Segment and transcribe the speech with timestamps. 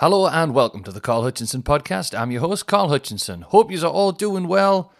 [0.00, 2.18] Hello and welcome to the Carl Hutchinson podcast.
[2.18, 3.42] I'm your host, Carl Hutchinson.
[3.42, 4.94] Hope you are all doing well.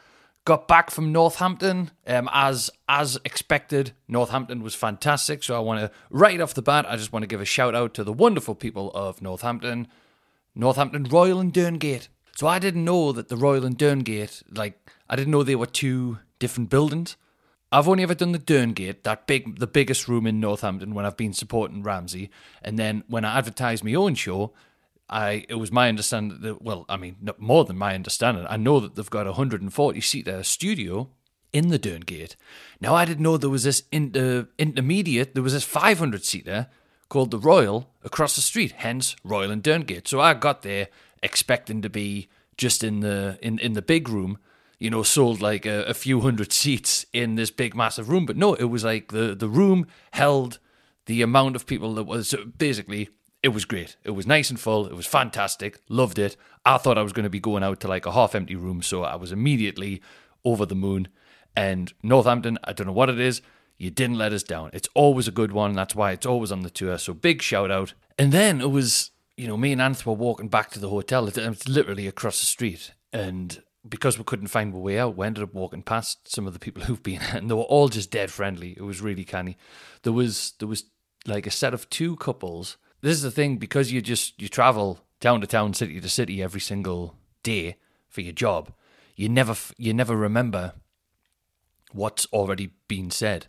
[0.44, 3.92] Got back from Northampton um, as as expected.
[4.08, 7.26] Northampton was fantastic, so I want to right off the bat, I just want to
[7.26, 9.88] give a shout out to the wonderful people of Northampton,
[10.54, 12.08] Northampton Royal and Derngate.
[12.36, 15.64] So I didn't know that the Royal and Derngate, like I didn't know they were
[15.64, 17.16] two different buildings.
[17.72, 21.16] I've only ever done the Derngate, that big, the biggest room in Northampton when I've
[21.16, 22.28] been supporting Ramsey,
[22.60, 24.52] and then when I advertised my own show,
[25.10, 28.80] I it was my understanding that well, I mean, more than my understanding, I know
[28.80, 31.10] that they've got a 140 seater uh, studio
[31.52, 32.36] in the Derngate.
[32.80, 36.68] Now I didn't know there was this inter, intermediate, there was this 500 seater
[37.08, 40.06] called the Royal across the street, hence Royal and Derngate.
[40.06, 40.88] So I got there
[41.22, 44.38] expecting to be just in the in in the big room,
[44.78, 48.36] you know, sold like a, a few hundred seats in this big massive room, but
[48.36, 50.60] no, it was like the the room held
[51.06, 53.08] the amount of people that was basically
[53.42, 53.96] it was great.
[54.04, 54.86] It was nice and full.
[54.86, 55.80] It was fantastic.
[55.88, 56.36] Loved it.
[56.64, 58.82] I thought I was going to be going out to like a half empty room,
[58.82, 60.02] so I was immediately
[60.44, 61.08] over the moon.
[61.56, 63.42] And Northampton, I don't know what it is.
[63.78, 64.70] You didn't let us down.
[64.74, 65.72] It's always a good one.
[65.72, 66.98] That's why it's always on the tour.
[66.98, 67.94] So big shout out.
[68.18, 71.26] And then it was, you know, me and Anth were walking back to the hotel.
[71.26, 72.92] It's literally across the street.
[73.12, 76.52] And because we couldn't find a way out, we ended up walking past some of
[76.52, 78.74] the people who've been, and they were all just dead friendly.
[78.76, 79.56] It was really canny.
[80.02, 80.84] There was there was
[81.26, 82.76] like a set of two couples.
[83.00, 86.42] This is the thing because you just you travel town to town, city to city
[86.42, 87.76] every single day
[88.08, 88.72] for your job.
[89.16, 90.74] You never you never remember
[91.92, 93.46] what's already been said.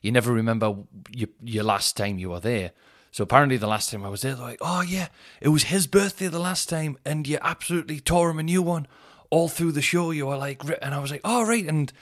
[0.00, 0.74] You never remember
[1.10, 2.72] your, your last time you were there.
[3.12, 5.08] So apparently, the last time I was there, they're like, "Oh yeah,
[5.40, 8.86] it was his birthday the last time, and you absolutely tore him a new one
[9.30, 11.92] all through the show." You were like, and I was like, "Oh right," and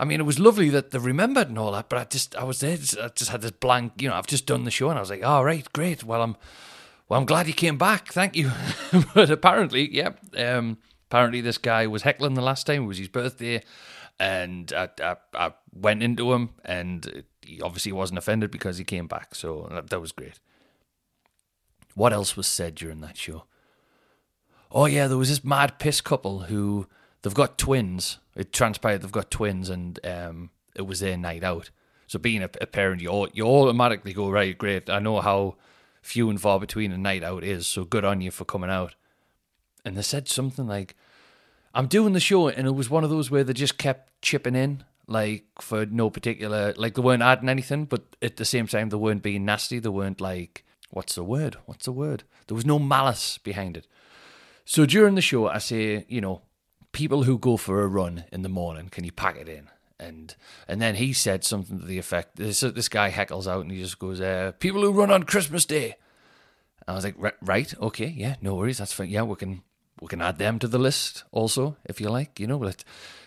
[0.00, 2.42] I mean, it was lovely that they remembered and all that, but I just, I
[2.42, 4.96] was there, I just had this blank, you know, I've just done the show, and
[4.96, 6.02] I was like, "Oh right, great.
[6.02, 6.36] Well, I'm,
[7.06, 8.10] well, I'm glad you came back.
[8.10, 8.50] Thank you."
[9.14, 10.78] but apparently, yeah, um,
[11.10, 12.84] apparently this guy was heckling the last time.
[12.84, 13.62] It was his birthday,
[14.18, 19.06] and I, I, I went into him, and he obviously wasn't offended because he came
[19.06, 19.34] back.
[19.34, 20.40] So that, that was great.
[21.94, 23.44] What else was said during that show?
[24.72, 26.86] Oh yeah, there was this mad piss couple who
[27.22, 28.18] they've got twins.
[28.36, 31.70] It transpired they've got twins, and um, it was their night out.
[32.06, 34.90] So being a, a parent, you you automatically go right, great.
[34.90, 35.56] I know how
[36.02, 38.94] few and far between a night out is, so good on you for coming out.
[39.84, 40.96] And they said something like,
[41.74, 44.56] "I'm doing the show," and it was one of those where they just kept chipping
[44.56, 48.88] in, like for no particular, like they weren't adding anything, but at the same time
[48.88, 49.78] they weren't being nasty.
[49.78, 51.56] They weren't like, what's the word?
[51.66, 52.24] What's the word?
[52.46, 53.86] There was no malice behind it.
[54.64, 56.42] So during the show, I say, you know,
[56.92, 59.68] people who go for a run in the morning, can you pack it in?
[59.98, 60.34] And
[60.66, 62.36] and then he said something to the effect.
[62.36, 65.66] This this guy heckles out and he just goes, uh, "People who run on Christmas
[65.66, 65.96] Day."
[66.88, 69.10] I was like, "Right, okay, yeah, no worries, that's fine.
[69.10, 69.62] Yeah, we can
[70.00, 72.40] we can add them to the list also if you like.
[72.40, 72.82] You know, let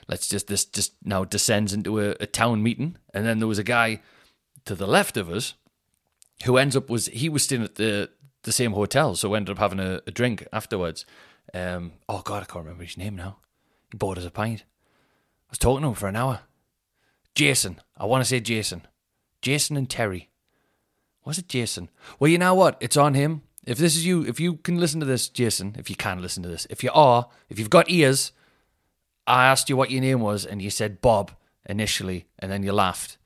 [0.08, 3.60] let's just this just now descends into a, a town meeting, and then there was
[3.60, 4.02] a guy
[4.66, 5.54] to the left of us
[6.46, 8.10] who ends up was he was staying at the
[8.44, 11.06] the same hotel, so we ended up having a, a drink afterwards.
[11.54, 13.38] Um, oh God, I can't remember his name now.
[13.94, 14.62] He bought us a pint.
[14.62, 16.40] I was talking to him for an hour.
[17.36, 18.88] Jason, I want to say Jason,
[19.40, 20.32] Jason and Terry.
[21.26, 21.92] Was it Jason?
[22.18, 22.76] Well, you know what?
[22.80, 23.44] It's on him.
[23.68, 26.42] if this is you, if you can listen to this, Jason, if you can listen
[26.42, 28.32] to this, if you are, if you've got ears,
[29.28, 31.32] I asked you what your name was, and you said Bob
[31.70, 33.20] initially, and then you laughed,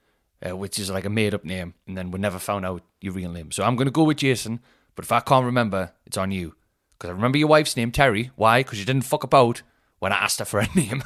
[0.45, 3.13] uh, which is like a made up name, and then we never found out your
[3.13, 3.53] real name.
[3.53, 4.59] So I'm going to go with Jason,
[4.95, 6.55] but if I can't remember, it's on you.
[6.91, 8.31] Because I remember your wife's name, Terry.
[8.35, 8.63] Why?
[8.63, 9.61] Because you didn't fuck about
[9.99, 11.03] when I asked her for a name.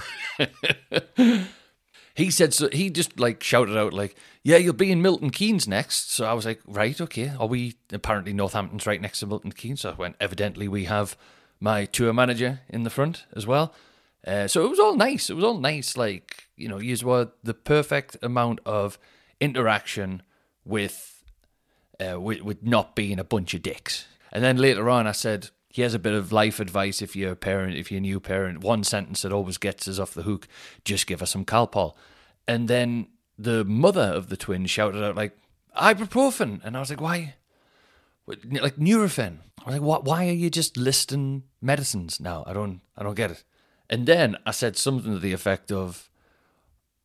[2.15, 5.67] he said so he just like shouted out like yeah you'll be in milton keynes
[5.67, 6.11] next.
[6.11, 7.29] So i was like right okay.
[7.39, 9.81] Are we apparently northampton's right next to milton keynes.
[9.81, 11.17] So i went evidently we have
[11.59, 13.73] my tour manager in the front as well.
[14.25, 15.29] Uh, so it was all nice.
[15.29, 18.99] It was all nice like you know you were the perfect amount of
[19.39, 20.21] interaction
[20.65, 21.23] with
[21.99, 24.07] uh, with, with not being a bunch of dicks.
[24.31, 27.35] And then later on i said here's a bit of life advice if you're a
[27.35, 28.61] parent, if you're a new parent.
[28.61, 30.47] One sentence that always gets us off the hook:
[30.85, 31.95] just give her some Calpol.
[32.47, 33.07] And then
[33.37, 35.37] the mother of the twins shouted out like
[35.75, 37.35] ibuprofen, and I was like, why?
[38.27, 39.37] Like Nurofen.
[39.63, 40.05] I was like, what?
[40.05, 42.43] Why are you just listing medicines now?
[42.45, 43.43] I don't, I don't get it.
[43.89, 46.09] And then I said something to the effect of,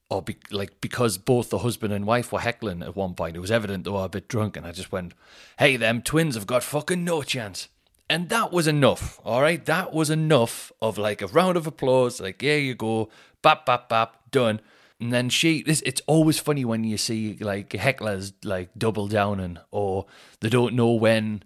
[0.08, 3.36] or be, like because both the husband and wife were heckling at one point.
[3.36, 5.14] It was evident they were a bit drunk, and I just went,
[5.58, 7.68] "Hey, them twins have got fucking no chance."
[8.08, 9.64] And that was enough, all right?
[9.64, 13.08] That was enough of like a round of applause, like, here you go,
[13.42, 14.60] bap, bap, bap, done.
[15.00, 19.58] And then she, this, it's always funny when you see like hecklers like double downing
[19.70, 20.06] or
[20.40, 21.42] they don't know when,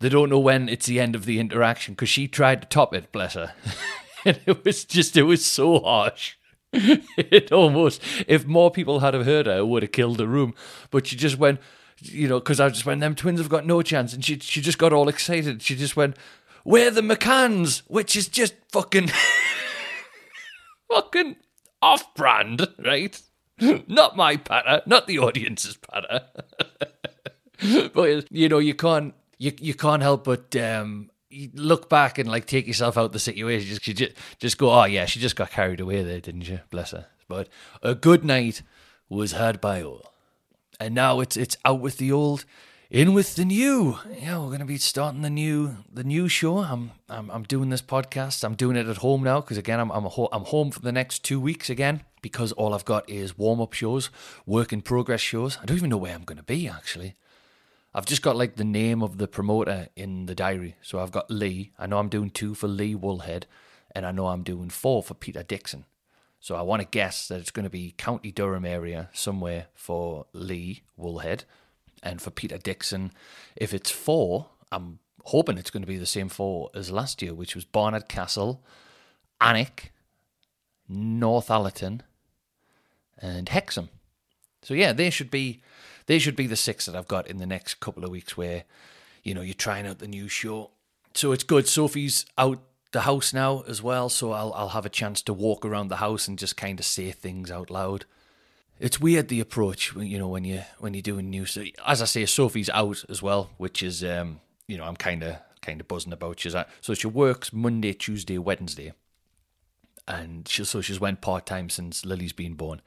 [0.00, 2.92] they don't know when it's the end of the interaction because she tried to top
[2.94, 3.54] it, bless her.
[4.24, 6.34] and it was just, it was so harsh.
[6.72, 10.54] it almost, if more people had have heard her, it would have killed the room.
[10.90, 11.60] But she just went,
[12.00, 14.12] you know, because I just went, them twins have got no chance.
[14.12, 15.62] And she, she just got all excited.
[15.62, 16.16] She just went,
[16.64, 19.10] we're the McCanns, which is just fucking,
[20.90, 21.36] fucking
[21.80, 23.20] off brand, right?
[23.86, 26.22] not my patter, not the audience's patter.
[27.92, 31.10] but, you know, you can't, you, you can't help but um,
[31.54, 33.68] look back and like take yourself out the situation.
[33.68, 36.60] Just, just just go, oh yeah, she just got carried away there, didn't you?
[36.70, 37.06] Bless her.
[37.28, 37.48] But
[37.82, 38.62] a good night
[39.08, 40.11] was had by all
[40.80, 42.44] and now it's it's out with the old,
[42.90, 43.98] in with the new.
[44.20, 46.58] Yeah, we're gonna be starting the new the new show.
[46.58, 48.44] I'm I'm, I'm doing this podcast.
[48.44, 50.92] I'm doing it at home now because again I'm I'm ho- I'm home for the
[50.92, 54.10] next two weeks again because all I've got is warm up shows,
[54.46, 55.58] work in progress shows.
[55.62, 57.14] I don't even know where I'm gonna be actually.
[57.94, 60.76] I've just got like the name of the promoter in the diary.
[60.80, 61.72] So I've got Lee.
[61.78, 63.44] I know I'm doing two for Lee Woolhead,
[63.94, 65.84] and I know I'm doing four for Peter Dixon.
[66.42, 70.26] So I want to guess that it's going to be County Durham area somewhere for
[70.32, 71.44] Lee Woolhead.
[72.02, 73.12] And for Peter Dixon,
[73.54, 77.32] if it's four, I'm hoping it's going to be the same four as last year,
[77.32, 78.60] which was Barnard Castle,
[79.40, 79.92] Alnwick,
[80.90, 82.00] Northallerton,
[83.16, 83.88] and Hexham.
[84.62, 85.62] So yeah, they should be
[86.06, 88.64] they should be the six that I've got in the next couple of weeks where,
[89.22, 90.70] you know, you're trying out the new show.
[91.14, 91.68] So it's good.
[91.68, 92.58] Sophie's out
[92.92, 95.96] the house now as well, so I'll I'll have a chance to walk around the
[95.96, 98.04] house and just kind of say things out loud.
[98.78, 101.46] It's weird the approach, you know, when you when you're doing new.
[101.86, 105.36] As I say, Sophie's out as well, which is um, you know, I'm kind of
[105.62, 106.40] kind of buzzing about.
[106.40, 108.92] She's at, so she works Monday, Tuesday, Wednesday,
[110.06, 112.82] and she so she's went part time since Lily's been born.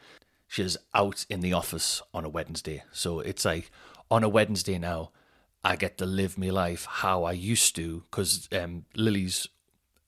[0.48, 3.72] She's out in the office on a Wednesday, so it's like
[4.12, 5.12] on a Wednesday now.
[5.64, 9.48] I get to live my life how I used to because um, Lily's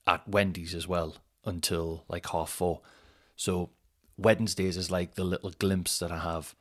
[0.08, 2.80] at Wendy's as well until like half four.
[3.36, 3.70] So
[4.16, 6.54] Wednesdays is like the little glimpse that I have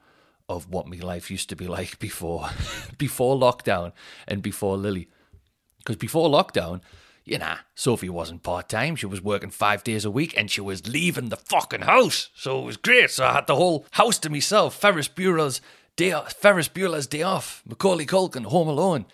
[0.50, 2.50] of what my life used to be like before
[2.98, 3.93] before lockdown
[4.27, 5.10] and before Lily.
[5.77, 6.81] Because before lockdown,
[7.24, 8.98] you know, Sophie wasn't part time.
[8.98, 12.29] She was working five days a week and she was leaving the fucking house.
[12.36, 13.12] So it was great.
[13.12, 14.75] So I had the whole house to myself.
[14.75, 15.62] Ferris Bueller's
[15.95, 17.63] day Ferris Bueller's day off.
[17.65, 19.05] Macaulay Culkin, Home Alone.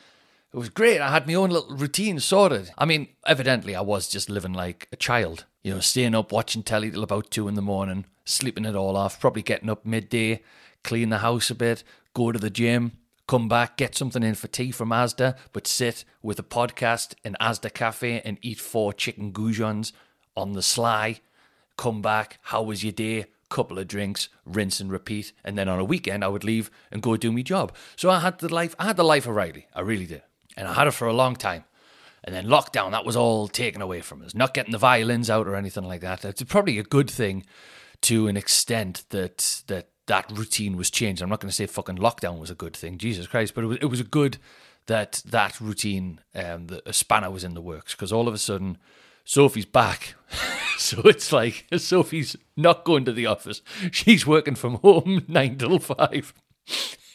[0.53, 1.01] It was great.
[1.01, 2.69] I had my own little routine sorted.
[2.77, 5.45] I mean, evidently, I was just living like a child.
[5.63, 8.95] You know, staying up, watching telly till about two in the morning, sleeping it all
[8.95, 10.43] off, probably getting up midday,
[10.83, 11.83] clean the house a bit,
[12.13, 12.91] go to the gym,
[13.27, 17.35] come back, get something in for tea from Asda, but sit with a podcast in
[17.41, 19.91] Asda Cafe and eat four chicken goujons
[20.37, 21.21] on the sly.
[21.77, 23.25] Come back, how was your day?
[23.49, 27.01] Couple of drinks, rinse and repeat, and then on a weekend I would leave and
[27.01, 27.73] go do my job.
[27.95, 28.75] So I had the life.
[28.77, 29.65] I had the life of Riley.
[29.73, 30.21] I really did
[30.57, 31.65] and I had it for a long time.
[32.23, 34.33] And then lockdown, that was all taken away from us.
[34.33, 36.23] Not getting the violins out or anything like that.
[36.23, 37.45] It's probably a good thing
[38.01, 41.21] to an extent that that that routine was changed.
[41.21, 43.67] I'm not going to say fucking lockdown was a good thing, Jesus Christ, but it
[43.67, 44.37] was it was a good
[44.85, 48.37] that that routine, um, the a spanner was in the works because all of a
[48.37, 48.77] sudden
[49.25, 50.15] Sophie's back.
[50.77, 53.61] so it's like Sophie's not going to the office.
[53.91, 56.33] She's working from home nine till five.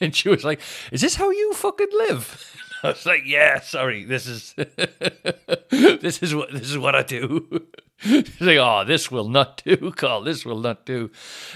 [0.00, 0.61] And she was like,
[0.92, 2.54] Is this how you fucking live?
[2.82, 4.54] I was like, yeah, sorry, this is
[5.70, 7.66] this is what this is what I do.
[8.00, 10.23] She's like, oh, this will not do, Carl.
[10.23, 11.11] This will not do.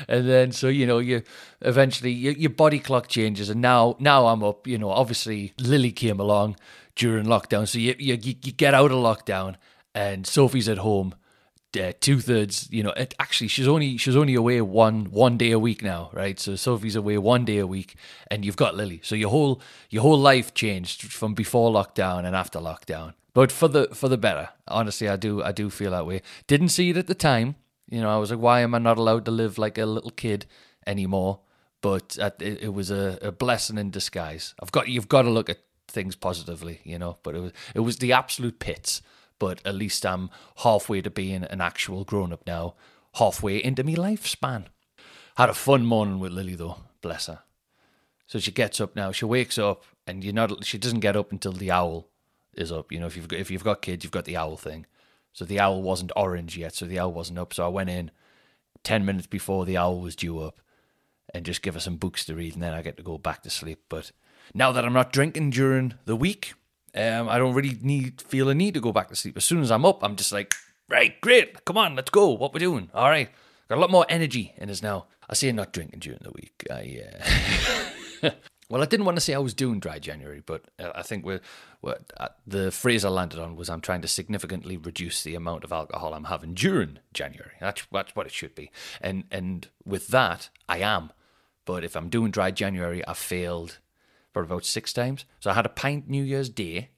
[0.08, 1.22] And then, so you know, you
[1.60, 4.66] eventually your, your body clock changes, and now now I'm up.
[4.66, 6.56] You know, obviously Lily came along
[6.96, 9.54] during lockdown, so you you, you get out of lockdown,
[9.94, 11.14] and Sophie's at home.
[11.78, 12.90] Uh, two thirds, you know.
[12.90, 16.38] It, actually, she's only she's only away one one day a week now, right?
[16.38, 17.94] So Sophie's away one day a week,
[18.30, 19.00] and you've got Lily.
[19.02, 23.68] So your whole your whole life changed from before lockdown and after lockdown but for
[23.68, 24.50] the for the better.
[24.68, 26.22] Honestly, I do I do feel that way.
[26.46, 27.56] Didn't see it at the time.
[27.88, 30.10] You know, I was like, why am I not allowed to live like a little
[30.10, 30.46] kid
[30.86, 31.40] anymore?
[31.80, 34.54] But it, was a, a blessing in disguise.
[34.62, 37.18] I've got you've got to look at things positively, you know.
[37.22, 39.02] But it was it was the absolute pits.
[39.42, 42.76] But at least I'm halfway to being an actual grown up now,
[43.14, 44.66] halfway into my lifespan.
[45.36, 47.40] Had a fun morning with Lily though, bless her.
[48.28, 49.10] So she gets up now.
[49.10, 50.64] She wakes up, and you're not.
[50.64, 52.06] She doesn't get up until the owl
[52.54, 52.92] is up.
[52.92, 54.86] You know, if you've got, if you've got kids, you've got the owl thing.
[55.32, 57.52] So the owl wasn't orange yet, so the owl wasn't up.
[57.52, 58.12] So I went in
[58.84, 60.60] ten minutes before the owl was due up,
[61.34, 63.42] and just give her some books to read, and then I get to go back
[63.42, 63.80] to sleep.
[63.88, 64.12] But
[64.54, 66.54] now that I'm not drinking during the week,
[66.94, 69.36] um, I don't really need feel a need to go back to sleep.
[69.36, 70.54] As soon as I'm up, I'm just like,
[70.88, 72.30] right, great, come on, let's go.
[72.30, 72.90] What we're doing?
[72.94, 73.30] All right,
[73.68, 75.06] got a lot more energy in us now.
[75.28, 76.66] I say not drinking during the week.
[76.70, 77.02] I.
[78.22, 78.30] Uh...
[78.72, 81.26] Well, I didn't want to say I was doing dry January, but uh, I think
[81.26, 81.42] we're,
[81.82, 85.64] we're uh, the phrase I landed on was I'm trying to significantly reduce the amount
[85.64, 87.52] of alcohol I'm having during January.
[87.60, 88.70] That's that's what it should be,
[89.02, 91.12] and and with that I am.
[91.66, 93.78] But if I'm doing dry January, I've failed
[94.32, 95.24] for about six times.
[95.40, 96.90] So I had a pint New Year's Day,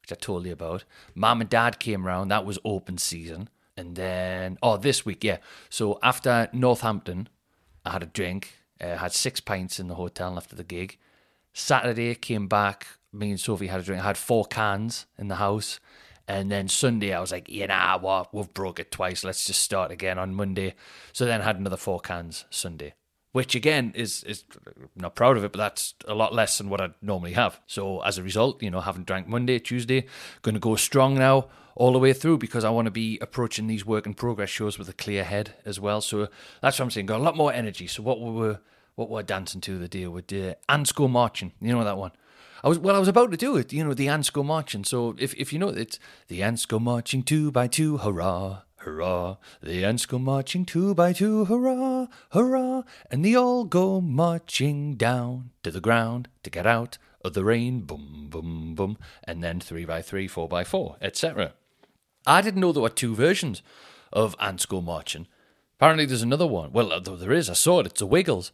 [0.00, 0.84] which I told you about.
[1.14, 2.30] Mom and Dad came round.
[2.30, 5.38] That was open season, and then oh, this week, yeah.
[5.68, 7.28] So after Northampton,
[7.84, 8.54] I had a drink.
[8.80, 10.98] Uh, had six pints in the hotel after the gig.
[11.52, 12.86] Saturday came back.
[13.12, 14.02] Me and Sophie had a drink.
[14.02, 15.78] I had four cans in the house.
[16.26, 18.32] And then Sunday, I was like, you know what?
[18.32, 19.22] We've broke it twice.
[19.22, 20.74] Let's just start again on Monday.
[21.12, 22.94] So then I had another four cans Sunday,
[23.32, 24.44] which again is is
[24.94, 27.60] not proud of it, but that's a lot less than what I'd normally have.
[27.66, 30.06] So as a result, you know, haven't drank Monday, Tuesday,
[30.42, 33.66] going to go strong now all the way through because I want to be approaching
[33.66, 36.00] these work in progress shows with a clear head as well.
[36.00, 36.28] So
[36.60, 37.06] that's what I'm saying.
[37.06, 37.86] Got a lot more energy.
[37.86, 38.60] So what we were
[38.94, 41.52] what we're dancing to the deal with the ants go marching.
[41.60, 42.12] You know that one.
[42.64, 42.94] I was well.
[42.94, 43.72] I was about to do it.
[43.72, 44.84] You know the ants go marching.
[44.84, 45.98] So if if you know it's
[46.28, 49.36] the ants go marching two by two, hurrah, hurrah.
[49.62, 55.50] The ants go marching two by two, hurrah, hurrah, and they all go marching down
[55.62, 57.80] to the ground to get out of the rain.
[57.80, 61.54] Boom, boom, boom, and then three by three, four by four, etc.
[62.26, 63.62] I didn't know there were two versions
[64.12, 65.26] of ants go marching.
[65.78, 66.72] Apparently, there's another one.
[66.72, 67.50] Well, there is.
[67.50, 67.86] I saw it.
[67.86, 68.52] It's the Wiggles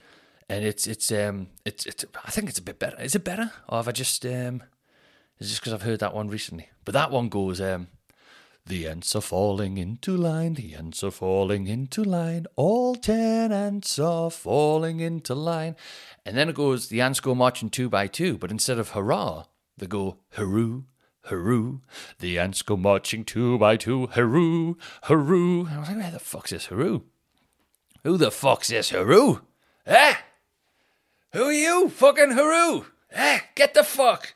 [0.49, 3.01] and it's it's um it's it's I think it's a bit better.
[3.01, 4.63] Is it better, or have I just um?
[5.39, 6.69] Is just because I've heard that one recently?
[6.85, 7.89] But that one goes um.
[8.69, 13.99] The ants are falling into line, the ants are falling into line, all ten ants
[13.99, 15.75] are falling into line.
[16.27, 19.45] And then it goes, the ants go marching two by two, but instead of hurrah,
[19.79, 20.85] they go hurroo,
[21.29, 21.81] hurroo.
[22.19, 25.67] The ants go marching two by two, hurroo, hurroo.
[25.67, 27.05] And I was like, where the fuck's this hurroo?
[28.05, 29.41] Who the fuck's this hurroo?
[29.87, 30.15] Eh?
[31.33, 31.89] Who are you?
[31.89, 32.85] Fucking Haru!
[33.13, 34.35] Eh, get the fuck!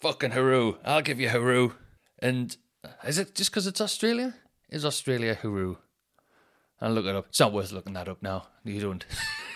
[0.00, 0.76] Fucking Haru.
[0.82, 1.72] I'll give you Haru.
[2.18, 2.56] And
[3.06, 4.34] is it just because it's Australia?
[4.70, 5.76] Is Australia Haru?
[6.80, 7.26] I'll look it up.
[7.28, 8.48] It's not worth looking that up now.
[8.64, 9.04] You don't.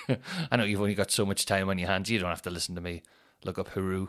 [0.50, 2.10] I know you've only got so much time on your hands.
[2.10, 3.02] You don't have to listen to me.
[3.44, 4.08] Look up Haru.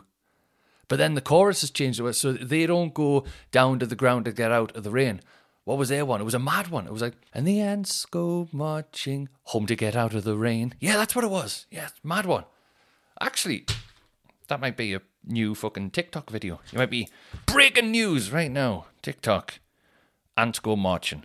[0.88, 4.32] But then the chorus has changed so they don't go down to the ground to
[4.32, 5.20] get out of the rain.
[5.64, 6.20] What was their one?
[6.20, 6.86] It was a mad one.
[6.86, 10.74] It was like, and the ants go marching home to get out of the rain.
[10.78, 11.66] Yeah, that's what it was.
[11.70, 12.44] Yeah, mad one.
[13.18, 13.64] Actually,
[14.48, 16.60] that might be a new fucking TikTok video.
[16.70, 17.08] You might be
[17.46, 18.86] breaking news right now.
[19.02, 19.60] TikTok.
[20.36, 21.24] Ants go marching.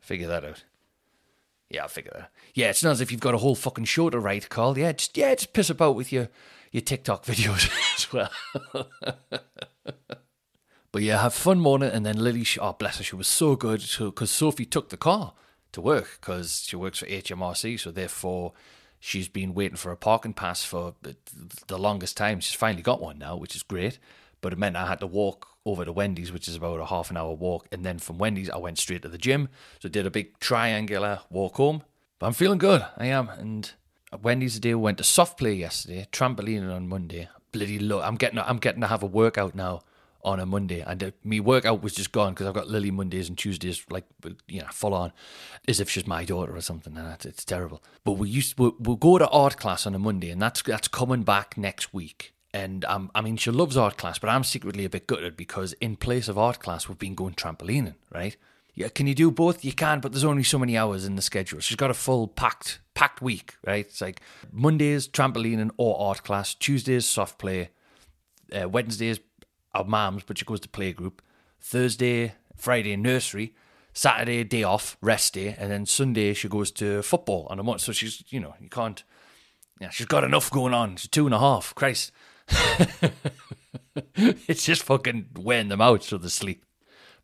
[0.00, 0.64] Figure that out.
[1.70, 2.22] Yeah, I'll figure that.
[2.22, 2.28] Out.
[2.54, 4.78] Yeah, it's not as if you've got a whole fucking show to write, Carl.
[4.78, 6.28] Yeah, just yeah, just piss about with your
[6.72, 8.30] your TikTok videos as well.
[10.90, 11.90] But yeah, have fun morning.
[11.90, 15.34] And then Lily, oh bless her, she was so good because Sophie took the car
[15.72, 17.78] to work because she works for HMRC.
[17.78, 18.54] So therefore,
[19.00, 20.94] she's been waiting for a parking pass for
[21.66, 22.40] the longest time.
[22.40, 23.98] She's finally got one now, which is great.
[24.40, 27.10] But it meant I had to walk over to Wendy's, which is about a half
[27.10, 27.66] an hour walk.
[27.72, 29.48] And then from Wendy's, I went straight to the gym.
[29.80, 31.82] So I did a big triangular walk home.
[32.18, 32.84] But I'm feeling good.
[32.96, 33.28] I am.
[33.28, 33.72] And
[34.22, 37.28] Wendy's today went to soft play yesterday, trampoline on Monday.
[37.52, 39.82] Bloody look, I'm getting I'm getting to have a workout now
[40.22, 43.28] on a Monday, and uh, me workout was just gone because I've got Lily Mondays
[43.28, 44.04] and Tuesdays like
[44.46, 45.12] you know full on,
[45.66, 46.96] as if she's my daughter or something.
[46.96, 47.82] And it's terrible.
[48.04, 50.88] But we used we'll, we'll go to art class on a Monday, and that's that's
[50.88, 52.34] coming back next week.
[52.52, 55.74] And um, I mean, she loves art class, but I'm secretly a bit gutted because
[55.74, 58.36] in place of art class, we've been going trampolining, right?
[58.74, 59.64] Yeah, can you do both?
[59.64, 61.58] You can, but there's only so many hours in the schedule.
[61.60, 63.86] She's got a full packed packed week, right?
[63.86, 64.20] It's like
[64.52, 67.70] Mondays trampolining or art class, Tuesdays soft play,
[68.52, 69.20] uh, Wednesdays
[69.78, 71.20] our mum's, but she goes to playgroup.
[71.60, 73.54] Thursday, Friday nursery,
[73.92, 77.80] Saturday day off, rest day, and then Sunday she goes to football on a month.
[77.80, 79.02] So she's, you know, you can't.
[79.80, 80.96] Yeah, she's got enough going on.
[80.96, 81.74] She's two and a half.
[81.74, 82.10] Christ,
[84.16, 86.64] it's just fucking wearing them out so they sleep.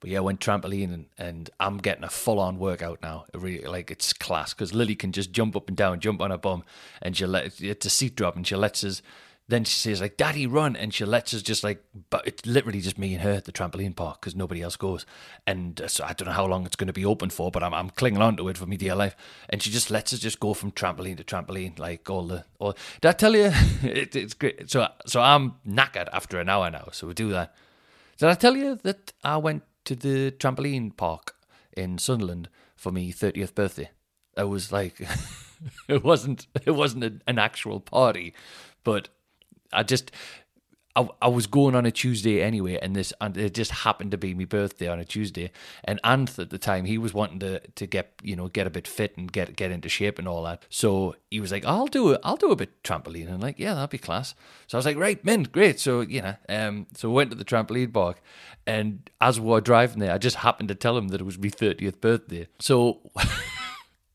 [0.01, 3.25] But yeah, I went trampoline and, and I'm getting a full on workout now.
[3.33, 6.31] It really like it's class because Lily can just jump up and down, jump on
[6.31, 6.63] her bum,
[7.01, 9.03] and she let it's a seat drop and she lets us.
[9.47, 12.81] Then she says like, "Daddy, run!" and she lets us just like, but it's literally
[12.81, 15.05] just me and her at the trampoline park because nobody else goes.
[15.47, 17.63] And uh, so I don't know how long it's going to be open for, but
[17.63, 19.15] I'm I'm clinging on to it for me dear life.
[19.51, 22.47] And she just lets us just go from trampoline to trampoline, like all the.
[22.59, 23.51] All, did I tell you?
[23.83, 24.71] it, it's great.
[24.71, 26.89] So so I'm knackered after an hour now.
[26.93, 27.55] So we do that.
[28.17, 31.35] Did I tell you that I went to the trampoline park
[31.77, 33.91] in Sunderland for my 30th birthday?
[34.39, 35.07] It was like
[35.89, 38.33] it wasn't it wasn't an actual party,
[38.85, 39.11] but
[39.75, 40.11] I just
[40.97, 44.19] I, I was going on a Tuesday anyway, and this and it just happened to
[44.19, 45.51] be my birthday on a Tuesday.
[45.83, 48.71] And Anth at the time, he was wanting to to get you know get a
[48.71, 50.65] bit fit and get get into shape and all that.
[50.69, 52.21] So he was like, "I'll do it.
[52.23, 54.35] I'll do a bit trampoline." And like, yeah, that'd be class.
[54.69, 57.37] So I was like, "Right, mint, great." So you know, um, so we went to
[57.37, 58.21] the trampoline park,
[58.67, 61.39] and as we were driving there, I just happened to tell him that it was
[61.39, 62.47] my thirtieth birthday.
[62.61, 63.01] So.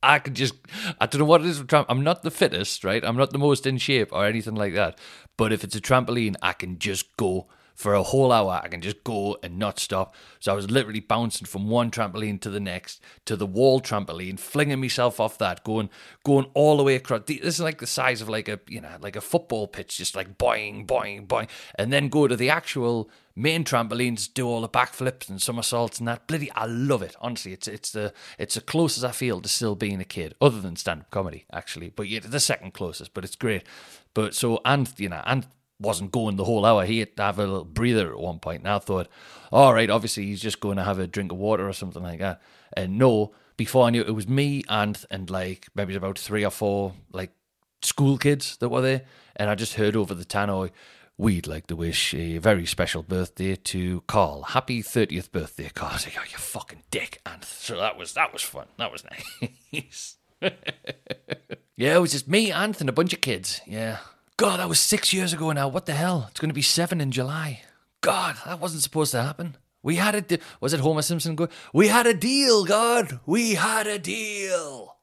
[0.01, 0.55] I could just,
[0.99, 1.59] I don't know what it is.
[1.59, 3.03] with tram- I'm not the fittest, right?
[3.03, 4.97] I'm not the most in shape or anything like that.
[5.37, 7.47] But if it's a trampoline, I can just go
[7.79, 8.59] for a whole hour.
[8.61, 10.13] I can just go and not stop.
[10.41, 14.37] So I was literally bouncing from one trampoline to the next to the wall trampoline,
[14.37, 15.89] flinging myself off that, going,
[16.25, 17.21] going all the way across.
[17.25, 20.13] This is like the size of like a, you know, like a football pitch, just
[20.13, 24.67] like boing, boing, boing, and then go to the actual main trampolines, do all the
[24.67, 26.27] backflips and somersaults and that.
[26.27, 27.15] Bloody, I love it.
[27.21, 30.59] Honestly, it's it's the it's the closest I feel to still being a kid, other
[30.59, 31.93] than stand up comedy, actually.
[31.95, 33.13] But yeah, the second closest.
[33.13, 33.63] But it's great.
[34.13, 35.47] But so and you know and
[35.79, 36.85] wasn't going the whole hour.
[36.85, 38.59] He had to have a little breather at one point.
[38.59, 39.07] And I thought,
[39.51, 42.19] all right, obviously he's just going to have a drink of water or something like
[42.19, 42.41] that.
[42.73, 46.45] And no, before I knew it, it was me and and like maybe about three
[46.45, 47.31] or four like
[47.81, 49.03] school kids that were there.
[49.35, 50.71] And I just heard over the tannoy,
[51.17, 54.43] we'd like to wish a very special birthday to Carl.
[54.43, 55.91] Happy 30th birthday, Carl.
[55.91, 57.21] I was like, oh, you fucking dick.
[57.25, 58.67] And so that was that was fun.
[58.77, 59.03] That was
[59.73, 60.17] nice.
[61.75, 63.61] yeah, it was just me, Anth, and a bunch of kids.
[63.65, 63.99] Yeah.
[64.39, 65.67] God, that was six years ago now.
[65.67, 66.27] What the hell?
[66.31, 67.63] It's going to be seven in July.
[67.99, 69.57] God, that wasn't supposed to happen.
[69.83, 71.49] We had a de- was it Homer Simpson go?
[71.73, 73.19] We had a deal, God.
[73.25, 74.95] We had a deal.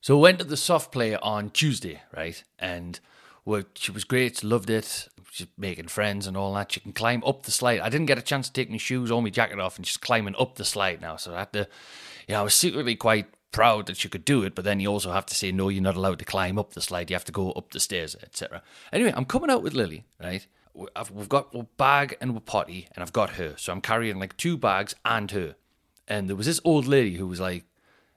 [0.00, 2.42] So we went to the soft play on Tuesday, right?
[2.58, 2.98] And
[3.44, 5.06] well, she was great, loved it.
[5.30, 6.72] She's making friends and all that.
[6.72, 7.78] She can climb up the slide.
[7.78, 9.96] I didn't get a chance to take my shoes or my jacket off, and she's
[9.96, 11.14] climbing up the slide now.
[11.14, 11.68] So I had to,
[12.26, 15.12] yeah, I was secretly quite proud that she could do it, but then you also
[15.12, 17.10] have to say, no, you're not allowed to climb up the slide.
[17.10, 18.62] You have to go up the stairs, etc.
[18.92, 20.46] Anyway, I'm coming out with Lily, right?
[20.74, 23.54] We've got a bag and a potty, and I've got her.
[23.58, 25.54] So I'm carrying like two bags and her.
[26.08, 27.64] And there was this old lady who was like,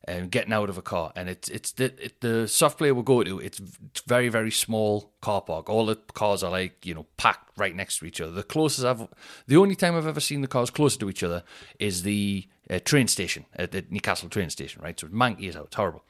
[0.07, 3.03] um, getting out of a car, and it's it's the it, the soft play we'll
[3.03, 3.39] go to.
[3.39, 3.59] It's,
[4.07, 5.69] very very small car park.
[5.69, 8.31] All the cars are like you know packed right next to each other.
[8.31, 9.07] The closest I've,
[9.47, 11.43] the only time I've ever seen the cars closer to each other
[11.79, 14.81] is the uh, train station at the Newcastle train station.
[14.83, 15.65] Right, so manky is out.
[15.65, 16.03] It's horrible.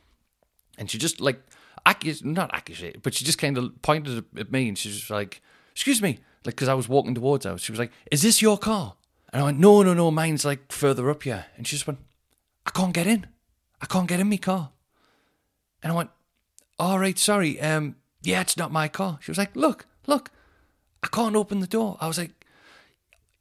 [0.78, 1.42] And she just like
[1.86, 5.42] accus not accusate, but she just kind of pointed at me, and she's just like,
[5.72, 7.58] "Excuse me," like because I was walking towards her.
[7.58, 8.96] She was like, "Is this your car?"
[9.32, 12.00] And I went, "No, no, no, mine's like further up here." And she just went,
[12.66, 13.28] "I can't get in."
[13.82, 14.72] I can't get in my car.
[15.84, 16.10] And I went,
[16.80, 17.60] all right, sorry.
[17.60, 19.20] Um, yeah, it's not my car.
[19.22, 20.32] She was like, look, look,
[21.04, 21.98] I can't open the door.
[22.02, 22.32] I was like,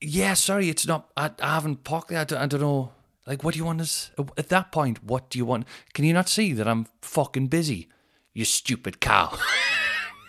[0.01, 1.11] yeah, sorry, it's not.
[1.17, 2.21] I, I haven't parked there.
[2.21, 2.93] I don't, I don't know.
[3.27, 4.11] Like, what do you want us?
[4.37, 5.67] At that point, what do you want?
[5.95, 7.89] Can you not see that I'm fucking busy?
[8.35, 9.39] You stupid cow.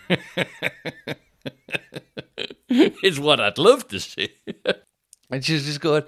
[2.68, 4.30] it's what I'd love to see.
[5.30, 6.04] and she's just going,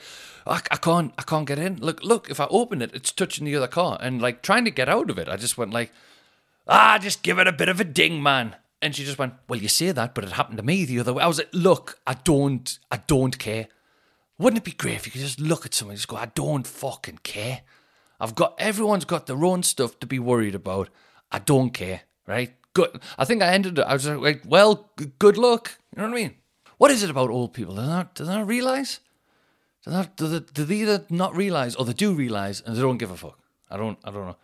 [0.47, 1.77] I, I can't, I can't get in.
[1.77, 4.71] Look, look, if I open it, it's touching the other car, and like trying to
[4.71, 5.93] get out of it, I just went like,
[6.67, 8.57] ah, just give it a bit of a ding, man.
[8.81, 11.13] And she just went, well, you say that, but it happened to me the other
[11.13, 11.23] way.
[11.23, 13.67] I was like, look, I don't, I don't care.
[14.39, 16.27] Wouldn't it be great if you could just look at someone and just go, I
[16.27, 17.63] don't fucking care.
[18.21, 20.91] I've got everyone's got their own stuff to be worried about.
[21.33, 22.55] I don't care, right?
[22.73, 23.01] Good.
[23.19, 23.83] I think I ended it.
[23.83, 25.79] I was like, well, good luck.
[25.95, 26.35] You know what I mean?
[26.77, 27.75] What is it about old people?
[27.75, 29.01] Do they not, they not realize?
[29.89, 33.11] Do they, do, they, either not realize or they do realize and they don't give
[33.11, 33.39] a fuck?
[33.71, 33.99] I don't.
[34.05, 34.37] I don't know.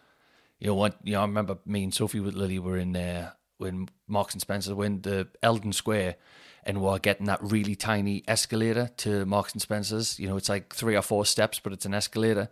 [0.58, 0.96] You know what?
[1.04, 4.40] You know, I remember me and Sophie with Lily were in there when Marks and
[4.40, 6.16] Spencer went to Eldon Square,
[6.64, 10.18] and we're getting that really tiny escalator to Marks and Spencer's.
[10.18, 12.48] You know, it's like three or four steps, but it's an escalator.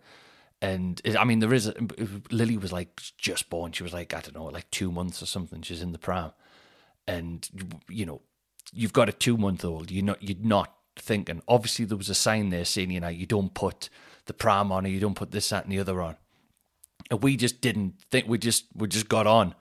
[0.61, 1.71] And it, I mean, there is
[2.29, 3.71] Lily was like just born.
[3.71, 5.63] She was like I don't know, like two months or something.
[5.63, 6.31] She's in the pram,
[7.07, 8.21] and you know,
[8.71, 9.89] you've got a two month old.
[9.89, 11.41] You not you're not thinking.
[11.47, 13.89] Obviously, there was a sign there saying you know you don't put
[14.25, 16.15] the pram on or you don't put this that and the other on.
[17.11, 18.27] And we just didn't think.
[18.27, 19.55] We just we just got on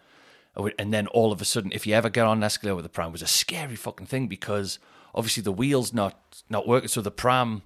[0.78, 2.90] and then all of a sudden, if you ever get on an escalator with a
[2.90, 4.78] pram, was a scary fucking thing because
[5.14, 6.88] obviously the wheel's not not working.
[6.88, 7.62] So the pram,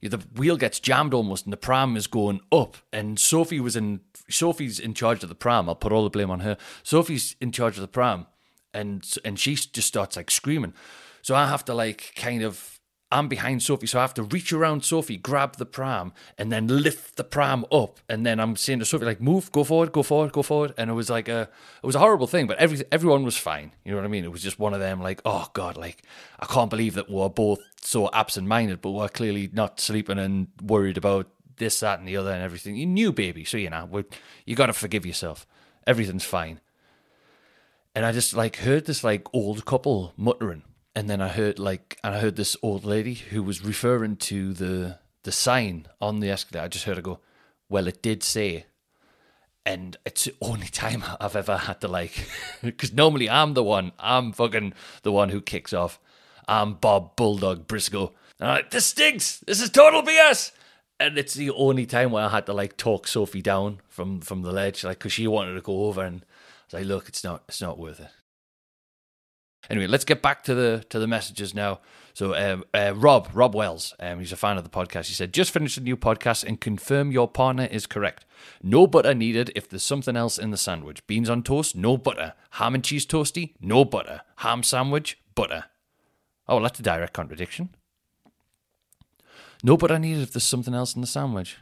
[0.00, 2.76] the wheel gets jammed almost, and the pram is going up.
[2.92, 5.68] And Sophie was in Sophie's in charge of the pram.
[5.68, 6.56] I'll put all the blame on her.
[6.84, 8.26] Sophie's in charge of the pram,
[8.72, 10.74] and and she just starts like screaming.
[11.22, 12.71] So I have to like kind of
[13.12, 16.66] I'm behind Sophie, so I have to reach around Sophie, grab the pram, and then
[16.66, 18.00] lift the pram up.
[18.08, 20.72] And then I'm saying to Sophie, like, move, go forward, go forward, go forward.
[20.78, 21.50] And it was like a,
[21.82, 23.72] it was a horrible thing, but every everyone was fine.
[23.84, 24.24] You know what I mean?
[24.24, 26.02] It was just one of them, like, oh god, like
[26.40, 30.96] I can't believe that we're both so absent-minded, but we're clearly not sleeping and worried
[30.96, 32.76] about this, that, and the other, and everything.
[32.76, 34.04] You knew, baby, so you know,
[34.46, 35.46] you got to forgive yourself.
[35.86, 36.60] Everything's fine.
[37.94, 40.62] And I just like heard this like old couple muttering
[40.94, 44.52] and then I heard like, and I heard this old lady who was referring to
[44.52, 46.64] the the sign on the escalator.
[46.64, 47.20] I just heard her go,
[47.68, 48.66] "Well, it did say,"
[49.64, 52.28] and it's the only time I've ever had to like,
[52.62, 55.98] because normally I'm the one, I'm fucking the one who kicks off.
[56.48, 59.38] I'm Bob Bulldog Briscoe, and I'm like, "This stinks.
[59.38, 60.52] This is total BS."
[61.00, 64.42] And it's the only time where I had to like talk Sophie down from from
[64.42, 67.24] the ledge, like because she wanted to go over, and I was like, "Look, it's
[67.24, 68.10] not, it's not worth it.
[69.70, 71.80] Anyway, let's get back to the to the messages now.
[72.14, 75.06] So, um, uh, Rob Rob Wells, um, he's a fan of the podcast.
[75.06, 78.26] He said, "Just finished a new podcast and confirm your partner is correct.
[78.62, 81.06] No butter needed if there's something else in the sandwich.
[81.06, 82.34] Beans on toast, no butter.
[82.52, 84.22] Ham and cheese toasty, no butter.
[84.38, 85.64] Ham sandwich, butter.
[86.48, 87.70] Oh, well, that's a direct contradiction.
[89.62, 91.58] No butter needed if there's something else in the sandwich.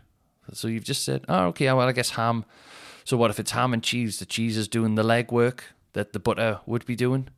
[0.54, 2.46] So you've just said, oh, okay, well, I guess ham.
[3.04, 4.18] So what if it's ham and cheese?
[4.18, 5.60] The cheese is doing the legwork
[5.92, 7.28] that the butter would be doing."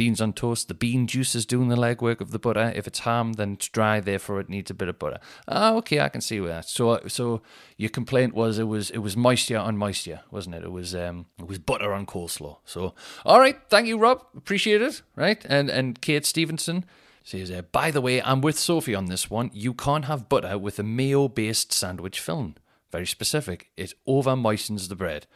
[0.00, 0.68] Beans on toast.
[0.68, 2.72] The bean juice is doing the legwork of the butter.
[2.74, 5.18] If it's ham, then it's dry, therefore it needs a bit of butter.
[5.46, 6.70] Ah, okay, I can see where that.
[6.70, 7.42] So, so
[7.76, 10.64] your complaint was it was it was moisture on moisture, wasn't it?
[10.64, 12.56] It was um it was butter on coleslaw.
[12.64, 12.94] So,
[13.26, 14.24] all right, thank you, Rob.
[14.34, 15.02] Appreciate it.
[15.16, 16.86] Right, and and Kate Stevenson
[17.22, 19.50] says, uh, by the way, I'm with Sophie on this one.
[19.52, 22.56] You can't have butter with a mayo-based sandwich filling
[22.90, 23.70] very specific.
[23.76, 25.26] It over moistens the bread.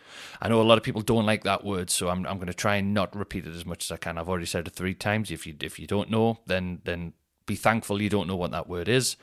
[0.40, 2.54] I know a lot of people don't like that word, so I'm I'm going to
[2.54, 4.18] try and not repeat it as much as I can.
[4.18, 5.30] I've already said it three times.
[5.30, 7.12] If you if you don't know, then then
[7.46, 9.16] be thankful you don't know what that word is.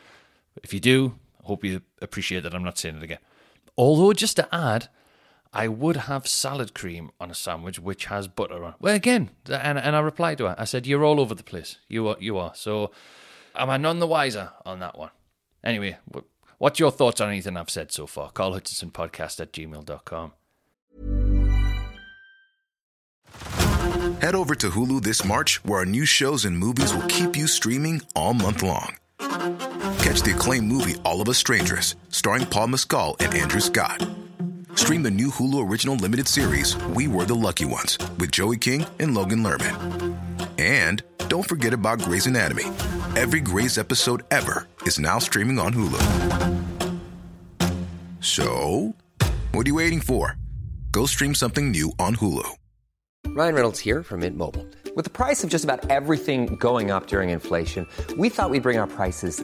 [0.63, 3.20] If you do, I hope you appreciate that I'm not saying it again.
[3.78, 4.89] Although, just to add,
[5.54, 8.76] I would have salad cream on a sandwich which has butter on.
[8.80, 10.56] Well, again, and and I replied to her.
[10.58, 11.78] I said, "You're all over the place.
[11.88, 12.17] You are.
[12.20, 12.91] You are." So,
[13.56, 15.12] am I none the wiser on that one?
[15.63, 15.98] Anyway,
[16.62, 18.30] What's your thoughts on anything I've said so far?
[18.30, 20.34] Carl Hutchinson podcast at gmail.com.
[24.21, 27.47] Head over to Hulu this March, where our new shows and movies will keep you
[27.47, 28.97] streaming all month long.
[29.17, 34.06] Catch the acclaimed movie All of Us Strangers, starring Paul Mescal and Andrew Scott.
[34.76, 38.86] Stream the new Hulu original limited series We Were the Lucky Ones with Joey King
[39.00, 40.31] and Logan Lerman.
[40.62, 42.65] And don't forget about Grey's Anatomy.
[43.15, 46.00] Every Grey's episode ever is now streaming on Hulu.
[48.19, 48.93] So,
[49.54, 50.38] what are you waiting for?
[50.91, 52.47] Go stream something new on Hulu.
[53.30, 54.67] Ryan Reynolds here from Mint Mobile.
[54.95, 58.78] With the price of just about everything going up during inflation, we thought we'd bring
[58.78, 59.43] our prices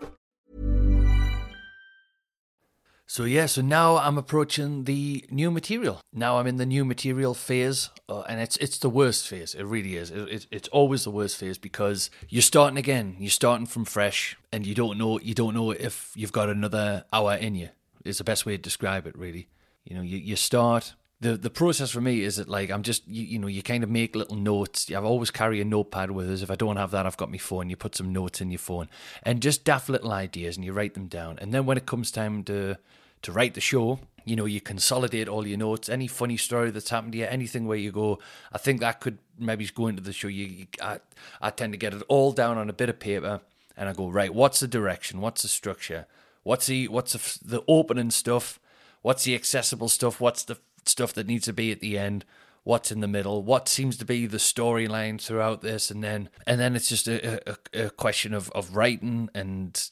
[3.11, 5.99] So yeah, so now I'm approaching the new material.
[6.13, 9.53] Now I'm in the new material phase, uh, and it's it's the worst phase.
[9.53, 10.11] It really is.
[10.11, 13.17] It, it, it's always the worst phase because you're starting again.
[13.19, 17.03] You're starting from fresh, and you don't know you don't know if you've got another
[17.11, 17.67] hour in you.
[18.05, 19.17] Is the best way to describe it.
[19.17, 19.49] Really,
[19.83, 20.93] you know, you you start.
[21.19, 23.83] The, the process for me is that like I'm just you, you know you kind
[23.83, 24.89] of make little notes.
[24.89, 26.43] I've always carry a notepad with us.
[26.43, 27.69] If I don't have that, I've got my phone.
[27.69, 28.87] You put some notes in your phone
[29.21, 31.39] and just daft little ideas and you write them down.
[31.39, 32.77] And then when it comes time to
[33.21, 36.89] to write the show, you know, you consolidate all your notes, any funny story that's
[36.89, 38.19] happened to you, anything where you go,
[38.51, 40.27] I think that could maybe go into the show.
[40.27, 40.99] You, you I,
[41.41, 43.41] I tend to get it all down on a bit of paper,
[43.75, 45.21] and I go, right, what's the direction?
[45.21, 46.05] What's the structure?
[46.43, 48.59] What's the what's the, the opening stuff?
[49.01, 52.25] what's the accessible stuff, what's the stuff that needs to be at the end,
[52.63, 56.59] what's in the middle, what seems to be the storyline throughout this, and then and
[56.59, 59.89] then it's just a, a, a question of of writing and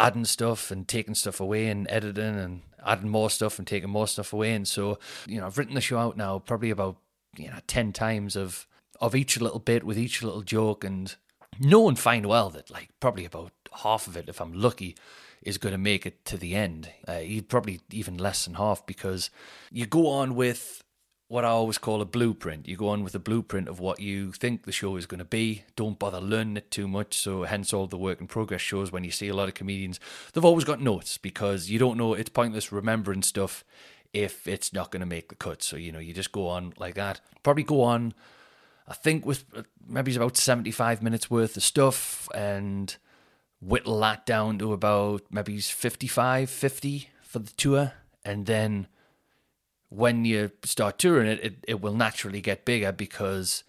[0.00, 4.08] adding stuff and taking stuff away and editing and adding more stuff and taking more
[4.08, 4.52] stuff away.
[4.54, 6.96] And so, you know, I've written the show out now probably about,
[7.36, 8.66] you know, 10 times of,
[9.00, 11.14] of each little bit with each little joke and
[11.58, 14.96] knowing fine well that like probably about half of it, if I'm lucky,
[15.42, 16.90] is going to make it to the end.
[17.06, 19.28] Uh, probably even less than half because
[19.70, 20.82] you go on with
[21.30, 22.66] what I always call a blueprint.
[22.66, 25.24] You go on with a blueprint of what you think the show is going to
[25.24, 25.62] be.
[25.76, 27.16] Don't bother learning it too much.
[27.16, 28.90] So, hence all the work in progress shows.
[28.90, 30.00] When you see a lot of comedians,
[30.32, 32.14] they've always got notes because you don't know.
[32.14, 33.62] It's pointless remembering stuff
[34.12, 35.62] if it's not going to make the cut.
[35.62, 37.20] So, you know, you just go on like that.
[37.44, 38.12] Probably go on,
[38.88, 42.96] I think, with uh, maybe it's about 75 minutes worth of stuff and
[43.60, 47.92] whittle that down to about maybe 55, 50 for the tour.
[48.24, 48.88] And then
[49.90, 53.64] when you start touring it, it, it will naturally get bigger because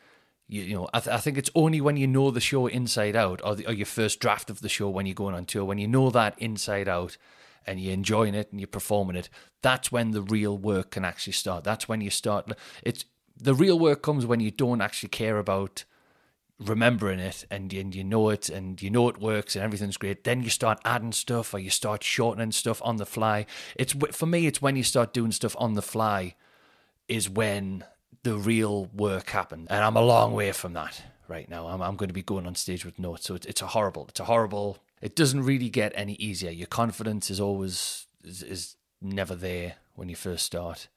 [0.48, 3.16] you, you know I, th- I think it's only when you know the show inside
[3.16, 5.66] out or, the, or your first draft of the show when you're going on tour
[5.66, 7.18] when you know that inside out
[7.66, 9.30] and you're enjoying it and you're performing it
[9.62, 11.64] that's when the real work can actually start.
[11.64, 12.52] That's when you start
[12.84, 13.06] it's
[13.36, 15.86] the real work comes when you don't actually care about
[16.62, 20.24] remembering it and, and you know it and you know it works and everything's great
[20.24, 23.46] then you start adding stuff or you start shortening stuff on the fly.
[23.76, 26.36] It's for me it's when you start doing stuff on the fly
[27.08, 27.84] is when
[28.24, 31.68] the real work happens and i'm a long way from that right now.
[31.68, 33.26] I'm, I'm going to be going on stage with notes.
[33.26, 36.52] So it's, it's a horrible it's a horrible it doesn't really get any easier.
[36.52, 40.90] Your confidence is always is, is never there when you first start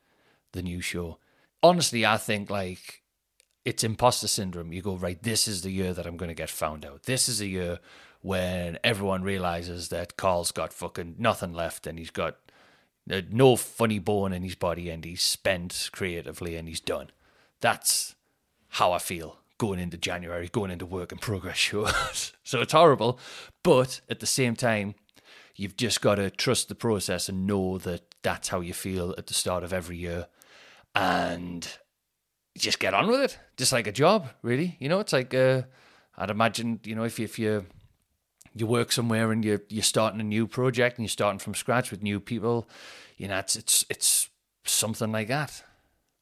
[0.52, 1.18] the new show.
[1.62, 3.03] Honestly i think like
[3.64, 4.72] it's imposter syndrome.
[4.72, 7.04] You go, right, this is the year that I'm going to get found out.
[7.04, 7.78] This is a year
[8.20, 12.36] when everyone realizes that Carl's got fucking nothing left and he's got
[13.10, 17.10] uh, no funny bone in his body and he's spent creatively and he's done.
[17.60, 18.14] That's
[18.70, 22.32] how I feel going into January, going into work in progress shows.
[22.42, 23.18] so it's horrible.
[23.62, 24.94] But at the same time,
[25.56, 29.26] you've just got to trust the process and know that that's how you feel at
[29.26, 30.26] the start of every year.
[30.94, 31.68] And
[32.56, 34.76] just get on with it, just like a job, really.
[34.78, 35.62] You know, it's like uh,
[36.16, 37.66] I'd imagine, you know, if you, if you
[38.54, 41.90] you work somewhere and you you're starting a new project and you're starting from scratch
[41.90, 42.68] with new people,
[43.16, 44.30] you know, it's it's it's
[44.64, 45.62] something like that.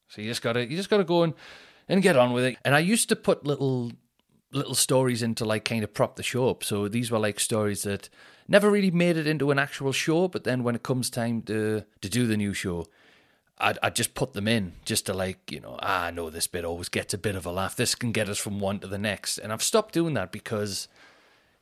[0.07, 1.33] So you just gotta you just gotta go and
[1.87, 2.57] and get on with it.
[2.65, 3.91] And I used to put little
[4.51, 6.63] little stories into like kind of prop the show up.
[6.63, 8.09] So these were like stories that
[8.47, 11.85] never really made it into an actual show, but then when it comes time to
[12.01, 12.87] to do the new show,
[13.63, 16.47] I'd, I'd just put them in just to like, you know, ah, I know this
[16.47, 17.75] bit always gets a bit of a laugh.
[17.75, 19.37] This can get us from one to the next.
[19.37, 20.87] And I've stopped doing that because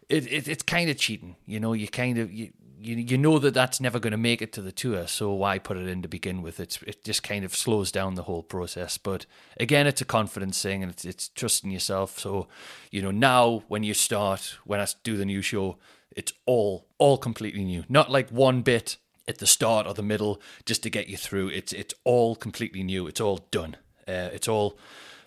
[0.10, 1.36] it, it it's kind of cheating.
[1.46, 4.42] You know, you kind of, you, you, you know that that's never going to make
[4.42, 5.06] it to the tour.
[5.06, 6.60] So why put it in to begin with?
[6.60, 8.98] It's, it just kind of slows down the whole process.
[8.98, 12.18] But again, it's a confidence thing and it's, it's trusting yourself.
[12.18, 12.48] So,
[12.90, 15.78] you know, now when you start, when I do the new show,
[16.16, 17.84] it's all, all completely new.
[17.88, 21.50] Not like one bit at the start or the middle just to get you through.
[21.50, 23.08] It's it's all completely new.
[23.08, 23.78] It's all done.
[24.08, 24.78] Uh, it's all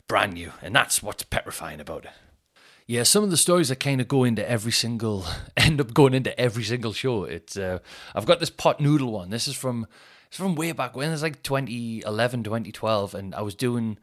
[0.09, 2.13] brand new, and that's what's petrifying about it.
[2.87, 5.25] Yeah, some of the stories that kind of go into every single,
[5.57, 7.25] end up going into every single show.
[7.25, 7.79] It's uh,
[8.15, 9.31] I've got this pot noodle one.
[9.31, 9.87] This is from
[10.29, 11.13] it's from way back when.
[11.13, 13.99] It's like 2011, 2012, and I was doing.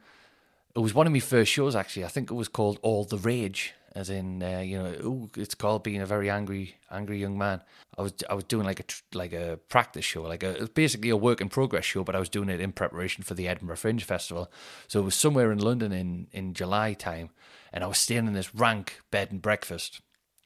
[0.74, 2.04] It was one of my first shows actually.
[2.04, 5.54] I think it was called All the Rage, as in uh, you know ooh, it's
[5.54, 7.60] called being a very angry angry young man
[7.98, 11.16] i was i was doing like a like a practice show like a basically a
[11.16, 14.04] work in progress show but i was doing it in preparation for the edinburgh fringe
[14.04, 14.50] festival
[14.88, 17.30] so it was somewhere in london in in july time
[17.72, 20.00] and i was staying in this rank bed and breakfast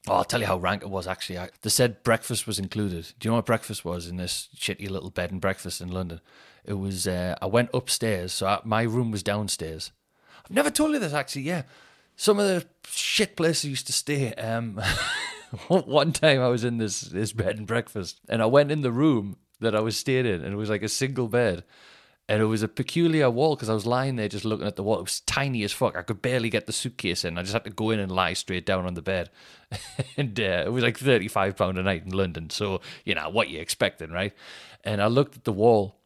[0.08, 1.40] Oh, I'll tell you how rank it was actually.
[1.40, 3.12] I, they said breakfast was included.
[3.18, 6.20] Do you know what breakfast was in this shitty little bed and breakfast in London?
[6.64, 9.90] It was, uh, I went upstairs, so I, my room was downstairs.
[10.44, 11.62] I've never told you this actually, yeah
[12.16, 14.32] some of the shit places I used to stay.
[14.34, 14.80] Um,
[15.68, 18.92] one time I was in this this bed and breakfast, and I went in the
[18.92, 21.64] room that I was staying in, and it was like a single bed.
[22.28, 24.82] And it was a peculiar wall because I was lying there just looking at the
[24.82, 24.98] wall.
[24.98, 25.96] It was tiny as fuck.
[25.96, 27.38] I could barely get the suitcase in.
[27.38, 29.30] I just had to go in and lie straight down on the bed.
[30.16, 32.50] and uh, it was like £35 a night in London.
[32.50, 34.32] So, you know, what you're expecting, right?
[34.82, 36.00] And I looked at the wall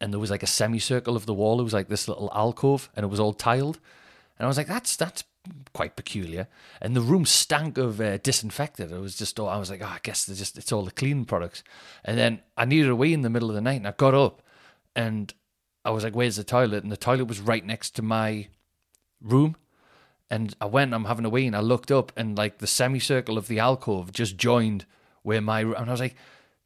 [0.00, 1.60] and there was like a semicircle of the wall.
[1.60, 3.78] It was like this little alcove and it was all tiled.
[4.38, 5.24] And I was like, that's that's
[5.72, 6.48] quite peculiar.
[6.80, 8.92] And the room stank of uh, disinfectant.
[8.92, 11.62] It was just, I was like, oh, I guess just it's all the cleaning products.
[12.04, 14.14] And then I needed a wee in the middle of the night, and I got
[14.14, 14.42] up,
[14.94, 15.32] and
[15.84, 16.82] I was like, where's the toilet?
[16.82, 18.48] And the toilet was right next to my
[19.20, 19.56] room.
[20.28, 23.38] And I went, I'm having a wee, and I looked up, and like the semicircle
[23.38, 24.84] of the alcove just joined
[25.22, 26.16] where my and I was like,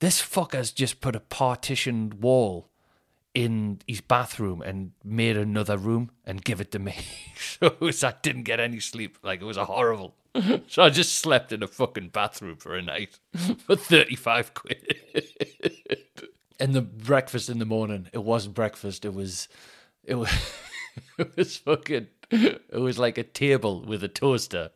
[0.00, 2.69] this fucker's just put a partitioned wall
[3.35, 6.95] in his bathroom and made another room and give it to me.
[7.37, 9.19] so was, I didn't get any sleep.
[9.23, 10.14] Like it was a horrible.
[10.69, 13.19] so I just slept in a fucking bathroom for a night
[13.66, 14.97] for 35 quid.
[16.59, 19.05] and the breakfast in the morning, it wasn't breakfast.
[19.05, 19.49] It was,
[20.05, 20.31] it was,
[21.19, 24.71] it was fucking, it was like a table with a toaster.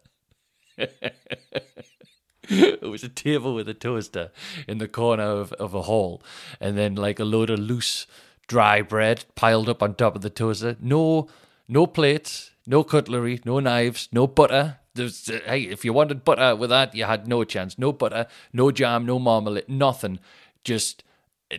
[2.48, 4.32] it was a table with a toaster
[4.66, 6.20] in the corner of, of a hall,
[6.60, 8.08] and then like a load of loose
[8.46, 10.76] dry bread piled up on top of the toaster.
[10.80, 11.28] No,
[11.68, 14.78] no plates, no cutlery, no knives, no butter.
[14.94, 17.78] There's, uh, hey, if you wanted butter with that, you had no chance.
[17.78, 20.20] No butter, no jam, no marmalade, nothing.
[20.62, 21.02] Just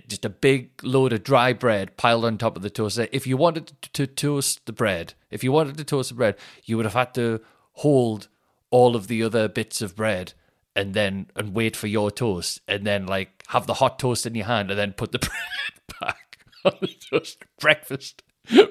[0.08, 3.08] just a big load of dry bread piled on top of the toaster.
[3.12, 6.76] If you wanted to toast the bread, if you wanted to toast the bread, you
[6.76, 7.42] would have had to
[7.74, 8.28] hold
[8.72, 10.34] all of the other bits of bread
[10.76, 14.36] and then and wait for your toast and then like have the hot toast in
[14.36, 16.25] your hand and then put the bread back
[17.12, 17.46] the.
[17.60, 18.24] Breakfast.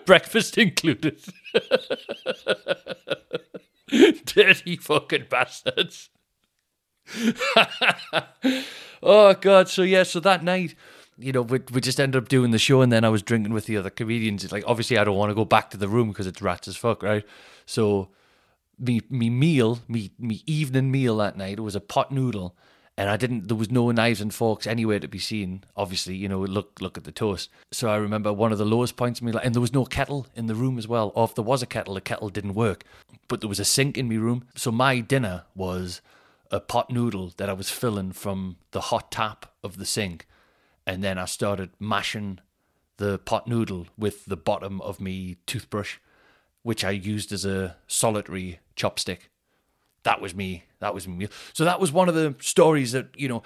[0.07, 1.23] Breakfast included.
[4.25, 6.11] Dirty fucking bastards.
[9.03, 10.75] oh god, so yeah, so that night
[11.19, 13.53] you know, we, we just ended up doing the show, and then I was drinking
[13.53, 14.43] with the other comedians.
[14.43, 16.69] It's like, obviously, I don't want to go back to the room because it's rats
[16.69, 17.25] as fuck, right?
[17.67, 18.09] So,
[18.79, 22.57] me me meal, me me evening meal that night was a pot noodle,
[22.97, 23.49] and I didn't.
[23.49, 25.65] There was no knives and forks anywhere to be seen.
[25.77, 27.51] Obviously, you know, look look at the toast.
[27.73, 30.27] So I remember one of the lowest points of me, and there was no kettle
[30.35, 31.13] in the room as well.
[31.15, 32.85] Or if there was a kettle, the kettle didn't work.
[33.29, 34.45] But there was a sink in my room.
[34.55, 36.01] So my dinner was
[36.51, 40.27] a pot noodle that I was filling from the hot tap of the sink
[40.87, 42.41] and then I started mashing
[42.97, 45.99] the pot noodle with the bottom of me toothbrush,
[46.63, 49.29] which I used as a solitary chopstick.
[50.05, 50.65] That was me.
[50.81, 51.29] That was me.
[51.53, 53.43] So that was one of the stories that you know.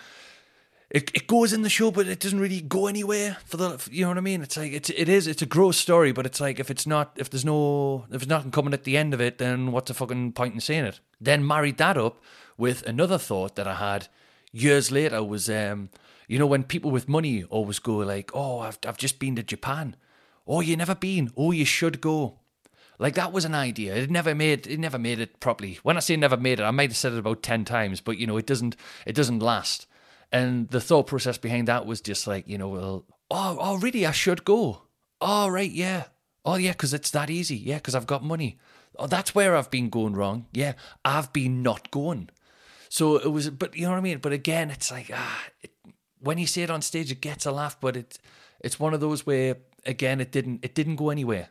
[0.91, 3.89] It, it goes in the show, but it doesn't really go anywhere for the.
[3.91, 4.43] You know what I mean?
[4.43, 7.13] It's like it's it is it's a gross story, but it's like if it's not
[7.17, 9.95] if there's no if there's nothing coming at the end of it, then what's the
[9.95, 11.01] fucking point in saying it?
[11.21, 12.23] Then married that up
[12.57, 14.09] with another thought that I had
[14.51, 15.91] years later was um
[16.29, 19.43] you know, when people with money always go like, "Oh, I've I've just been to
[19.43, 19.97] Japan."
[20.47, 21.31] Oh, you never been.
[21.37, 22.39] Oh, you should go.
[22.99, 23.95] Like that was an idea.
[23.95, 25.79] It never made it never made it properly.
[25.83, 28.19] When I say never made it, I might have said it about ten times, but
[28.19, 29.87] you know, it doesn't it doesn't last.
[30.31, 34.05] And the thought process behind that was just like, you know, well, oh, oh, really?
[34.05, 34.83] I should go.
[35.21, 36.05] Oh, right, yeah.
[36.45, 37.57] Oh, yeah, because it's that easy.
[37.57, 38.59] Yeah, because I've got money.
[38.99, 40.47] Oh, that's where I've been going wrong.
[40.53, 42.31] Yeah, I've been not going.
[42.89, 44.19] So it was, but you know what I mean.
[44.19, 45.71] But again, it's like ah, it,
[46.21, 48.19] when you say it on stage, it gets a laugh, but it's
[48.61, 49.57] it's one of those where
[49.87, 51.51] again it didn't it didn't go anywhere.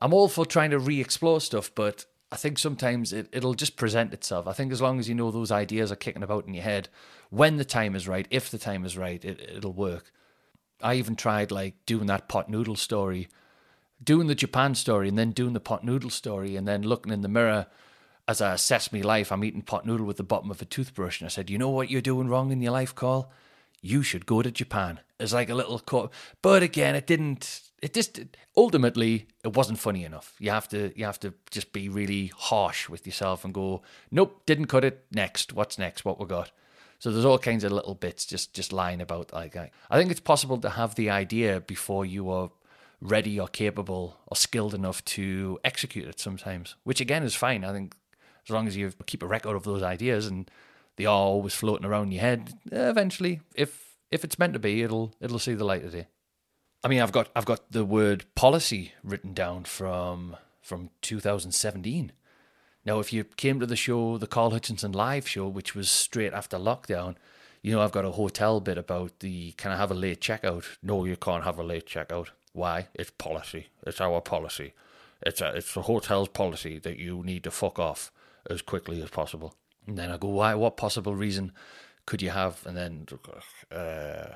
[0.00, 4.12] I'm all for trying to re-explore stuff, but I think sometimes it, it'll just present
[4.12, 4.46] itself.
[4.46, 6.88] I think as long as you know those ideas are kicking about in your head,
[7.30, 10.12] when the time is right, if the time is right, it, it'll work.
[10.82, 13.28] I even tried like doing that pot noodle story,
[14.02, 17.22] doing the Japan story, and then doing the pot noodle story, and then looking in
[17.22, 17.66] the mirror
[18.26, 19.30] as I assess my life.
[19.30, 21.70] I'm eating pot noodle with the bottom of a toothbrush, and I said, "You know
[21.70, 23.30] what you're doing wrong in your life, Carl?
[23.84, 25.00] You should go to Japan.
[25.20, 26.10] It's like a little cut.
[26.40, 27.60] But again, it didn't.
[27.82, 28.18] It just
[28.56, 30.34] ultimately it wasn't funny enough.
[30.38, 34.42] You have to you have to just be really harsh with yourself and go, nope,
[34.46, 35.04] didn't cut it.
[35.12, 36.04] Next, what's next?
[36.04, 36.50] What we got?
[36.98, 39.70] So there's all kinds of little bits just just lying about like that.
[39.90, 42.50] I think it's possible to have the idea before you are
[43.02, 47.64] ready or capable or skilled enough to execute it sometimes, which again is fine.
[47.64, 47.94] I think
[48.48, 50.50] as long as you keep a record of those ideas and
[50.96, 52.54] they are always floating around your head.
[52.70, 56.06] Eventually, if if it's meant to be, it'll it'll see the light of day.
[56.82, 62.12] I mean, I've got I've got the word policy written down from from 2017.
[62.86, 66.34] Now, if you came to the show, the Carl Hutchinson live show, which was straight
[66.34, 67.16] after lockdown,
[67.62, 70.64] you know I've got a hotel bit about the can I have a late checkout?
[70.82, 72.28] No, you can't have a late checkout.
[72.52, 72.88] Why?
[72.94, 73.68] It's policy.
[73.86, 74.74] It's our policy.
[75.22, 78.12] It's a, it's the hotel's policy that you need to fuck off
[78.48, 79.54] as quickly as possible.
[79.86, 80.54] And then I go, why?
[80.54, 81.52] What possible reason
[82.06, 82.64] could you have?
[82.66, 83.06] And then
[83.70, 84.34] uh,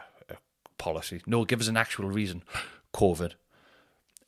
[0.78, 1.20] policy.
[1.26, 2.42] No, give us an actual reason.
[2.94, 3.34] COVID.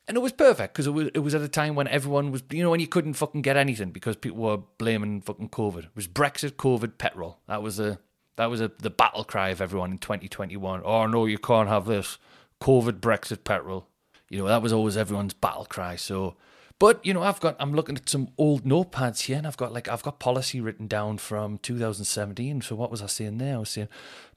[0.07, 2.43] And it was perfect because it was it was at a time when everyone was
[2.49, 5.85] you know when you couldn't fucking get anything because people were blaming fucking COVID.
[5.85, 7.39] It was Brexit, COVID, petrol.
[7.47, 7.99] That was a
[8.35, 10.81] that was a, the battle cry of everyone in 2021.
[10.83, 12.17] Oh no, you can't have this.
[12.61, 13.87] COVID, Brexit, petrol.
[14.27, 15.95] You know that was always everyone's battle cry.
[15.95, 16.35] So
[16.81, 19.71] but you know, I've got I'm looking at some old notepads here, and I've got
[19.71, 22.61] like I've got policy written down from 2017.
[22.61, 23.57] So what was I saying there?
[23.57, 23.87] I was saying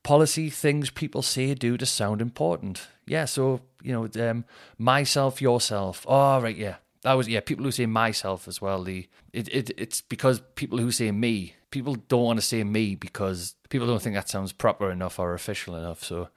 [0.02, 2.86] policy things people say do to sound important.
[3.06, 3.24] Yeah.
[3.24, 4.44] So you know, um,
[4.76, 6.04] myself, yourself.
[6.06, 6.76] Oh right, yeah.
[7.00, 7.40] That was yeah.
[7.40, 8.84] People who say myself as well.
[8.84, 11.54] The it, it it's because people who say me.
[11.70, 15.32] People don't want to say me because people don't think that sounds proper enough or
[15.32, 16.04] official enough.
[16.04, 16.28] So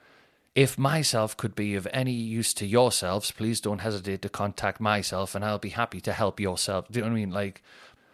[0.58, 5.36] if myself could be of any use to yourselves, please don't hesitate to contact myself
[5.36, 6.88] and I'll be happy to help yourself.
[6.90, 7.32] Do you know what I mean?
[7.32, 7.62] Like,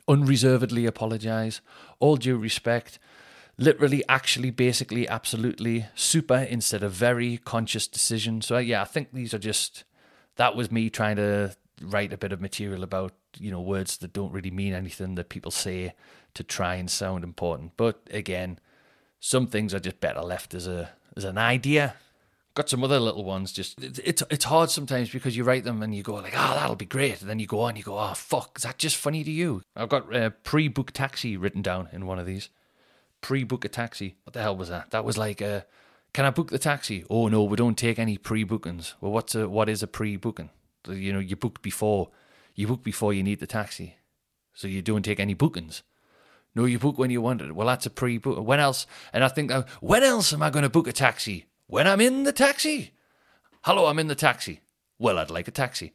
[0.09, 1.61] unreservedly apologize,
[2.01, 2.99] all due respect,
[3.57, 8.41] literally, actually, basically, absolutely, super instead of very conscious decision.
[8.41, 9.85] So, yeah, I think these are just,
[10.35, 14.11] that was me trying to write a bit of material about, you know, words that
[14.11, 15.93] don't really mean anything that people say
[16.33, 17.77] to try and sound important.
[17.77, 18.59] But again,
[19.21, 21.95] some things are just better left as a as an idea
[22.55, 23.51] got some other little ones.
[23.51, 26.75] Just it's it's, hard sometimes because you write them and you go like, oh, that'll
[26.75, 29.23] be great, and then you go on, you go, oh, fuck, is that just funny
[29.23, 29.63] to you?
[29.75, 32.49] I've got uh, pre-book taxi written down in one of these.
[33.21, 34.15] Pre-book a taxi.
[34.23, 34.91] What the hell was that?
[34.91, 35.61] That was like, uh,
[36.13, 37.05] can I book the taxi?
[37.09, 38.95] Oh no, we don't take any pre-bookings.
[39.01, 40.49] Well, what's a what is a pre-booking?
[40.87, 42.09] You know, you book before
[42.55, 43.97] you book before you need the taxi,
[44.53, 45.83] so you don't take any bookings.
[46.55, 47.55] No, you book when you want it.
[47.55, 48.45] Well, that's a pre-book.
[48.45, 48.85] When else?
[49.11, 51.47] And I think, uh, when else am I going to book a taxi?
[51.68, 52.91] When I'm in the taxi.
[53.64, 54.61] Hello, I'm in the taxi.
[54.99, 55.93] Well, I'd like a taxi.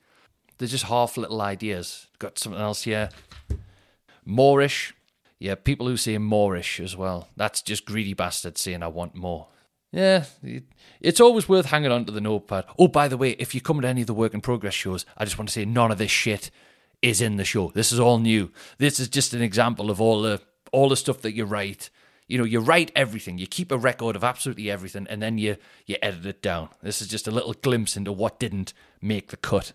[0.59, 2.09] They're just half little ideas.
[2.19, 3.11] Got something else here.
[4.25, 4.95] Moorish.
[5.39, 7.29] Yeah, people who say Moorish as well.
[7.37, 9.49] That's just greedy bastards saying I want more.
[9.93, 10.25] Yeah,
[11.01, 12.67] it's always worth hanging on to the notepad.
[12.79, 15.07] Oh, by the way, if you come to any of the work in progress shows,
[15.17, 16.51] I just want to say none of this shit
[17.01, 17.71] is in the show.
[17.75, 18.51] This is all new.
[18.77, 20.43] This is just an example of all the
[20.73, 21.89] all the stuff that you write
[22.29, 25.57] you know you write everything you keep a record of absolutely everything and then you
[25.87, 26.69] you edit it down.
[26.83, 29.73] This is just a little glimpse into what didn't make the cut.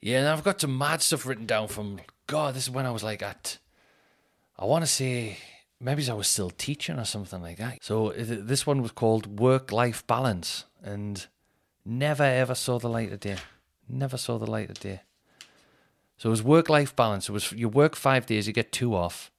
[0.00, 2.90] Yeah and i've got some mad stuff written down from god this is when i
[2.90, 3.58] was like at
[4.58, 5.36] i want to say
[5.78, 7.78] maybe i was still teaching or something like that.
[7.82, 11.26] So uh, this one was called work life balance and
[11.84, 13.36] never ever saw the light of day.
[13.88, 15.02] Never saw the light of day.
[16.16, 17.28] So it was work life balance.
[17.28, 19.30] It was you work five days you get two off.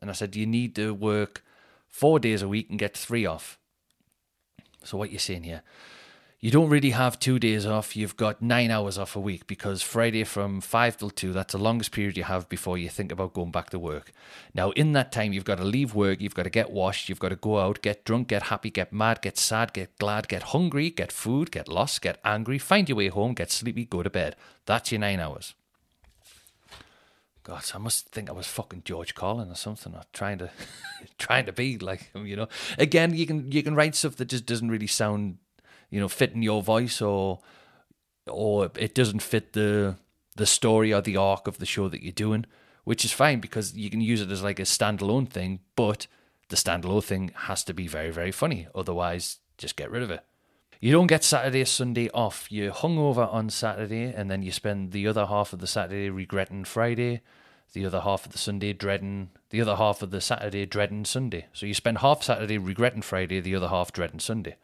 [0.00, 1.44] And I said, you need to work
[1.92, 3.58] four days a week and get three off.
[4.82, 5.62] So what you're saying here,
[6.40, 7.94] you don't really have two days off.
[7.94, 11.58] You've got nine hours off a week because Friday from five till two, that's the
[11.58, 14.10] longest period you have before you think about going back to work.
[14.52, 17.20] Now, in that time, you've got to leave work, you've got to get washed, you've
[17.20, 20.42] got to go out, get drunk, get happy, get mad, get sad, get glad, get
[20.44, 24.10] hungry, get food, get lost, get angry, find your way home, get sleepy, go to
[24.10, 24.34] bed.
[24.66, 25.54] That's your nine hours.
[27.44, 30.50] God, I must think I was fucking George Carlin or something, or trying to,
[31.18, 32.26] trying to be like him.
[32.32, 35.38] You know, again, you can you can write stuff that just doesn't really sound,
[35.90, 37.40] you know, fit in your voice, or
[38.26, 39.96] or it doesn't fit the
[40.36, 42.46] the story or the arc of the show that you're doing,
[42.84, 45.60] which is fine because you can use it as like a standalone thing.
[45.74, 46.06] But
[46.48, 50.24] the standalone thing has to be very very funny, otherwise, just get rid of it.
[50.84, 52.50] You don't get Saturday, Sunday off.
[52.50, 56.64] You're hungover on Saturday, and then you spend the other half of the Saturday regretting
[56.64, 57.20] Friday,
[57.72, 61.46] the other half of the Sunday dreading, the other half of the Saturday dreading Sunday.
[61.52, 64.56] So you spend half Saturday regretting Friday, the other half dreading Sunday.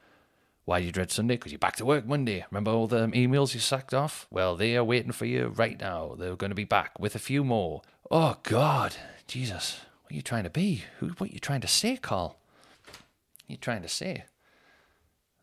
[0.64, 1.37] Why do you dread Sunday?
[1.37, 2.45] Because you're back to work Monday.
[2.51, 4.27] Remember all the emails you sacked off?
[4.29, 6.16] Well, they are waiting for you right now.
[6.19, 7.83] They're going to be back with a few more.
[8.11, 8.97] Oh, God.
[9.29, 9.83] Jesus.
[10.03, 10.83] What are you trying to be?
[10.99, 12.41] Who, what are you trying to say, Carl?
[12.87, 14.25] What are you trying to say?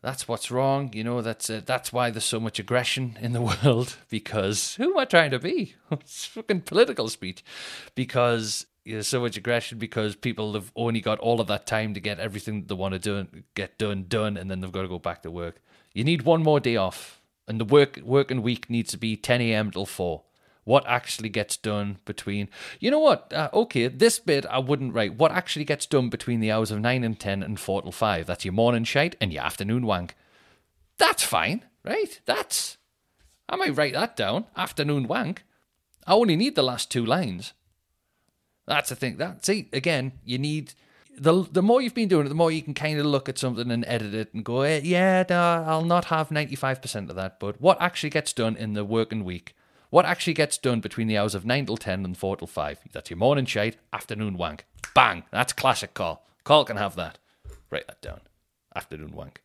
[0.06, 0.92] That's what's wrong.
[0.92, 3.96] You know, that's uh, that's why there's so much aggression in the world.
[4.08, 5.74] Because who am I trying to be?
[5.90, 7.42] it's fucking political speech.
[7.96, 11.98] Because there's so much aggression because people have only got all of that time to
[11.98, 14.88] get everything they want to do and get done done, and then they've got to
[14.88, 15.60] go back to work.
[15.92, 19.40] You need one more day off, and the work working week needs to be 10
[19.40, 19.72] a.m.
[19.72, 20.22] till four
[20.66, 22.48] what actually gets done between
[22.80, 26.40] you know what uh, okay this bit i wouldn't write what actually gets done between
[26.40, 29.32] the hours of 9 and 10 and 4 till 5 that's your morning shite and
[29.32, 30.14] your afternoon wank.
[30.98, 32.20] That's fine right?
[32.26, 32.76] That's
[33.48, 35.44] i might write that down afternoon wank.
[36.06, 37.52] I only need the last two lines.
[38.66, 40.74] That's the thing that see again you need
[41.16, 43.38] the the more you've been doing it, the more you can kind of look at
[43.38, 47.08] something and edit it and go, eh, yeah, no, I'll not have ninety five percent
[47.08, 47.38] of that.
[47.38, 49.54] But what actually gets done in the working week
[49.96, 52.80] what actually gets done between the hours of 9 till 10 and 4 till 5?
[52.92, 54.66] That's your morning shade, afternoon wank.
[54.94, 55.22] Bang!
[55.30, 56.22] That's classic Carl.
[56.44, 57.16] Carl can have that.
[57.70, 58.20] Write that down.
[58.74, 59.40] Afternoon wank.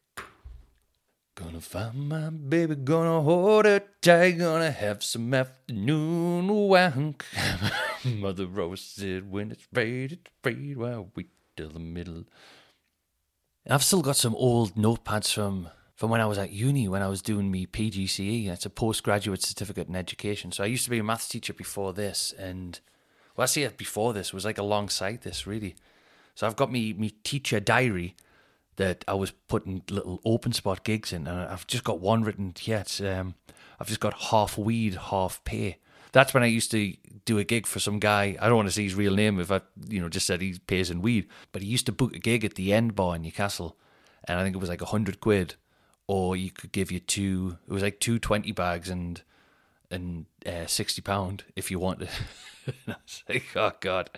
[1.36, 7.24] Gonna find my baby, gonna hold her tight, gonna have some afternoon wank.
[8.04, 12.26] Mother Rose said, when it's afraid, it's afraid, well, wait till the middle.
[13.70, 15.70] I've still got some old notepads from
[16.02, 18.48] from when I was at uni, when I was doing me PGCE.
[18.48, 20.52] It's a postgraduate certificate in education.
[20.52, 22.80] So I used to be a maths teacher before this, and
[23.38, 25.76] well, I it before this was like alongside this, really.
[26.34, 28.16] So I've got me me teacher diary
[28.78, 32.56] that I was putting little open spot gigs in, and I've just got one written
[32.64, 33.00] yet.
[33.00, 33.36] Um,
[33.80, 35.78] I've just got half weed, half pay.
[36.14, 36.96] That's when I used to
[37.26, 38.36] do a gig for some guy.
[38.42, 40.58] I don't want to say his real name if I, you know, just said he
[40.66, 41.28] pays in weed.
[41.52, 43.78] But he used to book a gig at the End Bar in Newcastle,
[44.24, 45.58] and I think it was like a hundred quid
[46.12, 47.58] or you could give you two.
[47.66, 49.22] It was like two 20 bags and
[49.90, 52.10] and uh, sixty pound if you wanted.
[52.88, 54.10] I was like, oh god,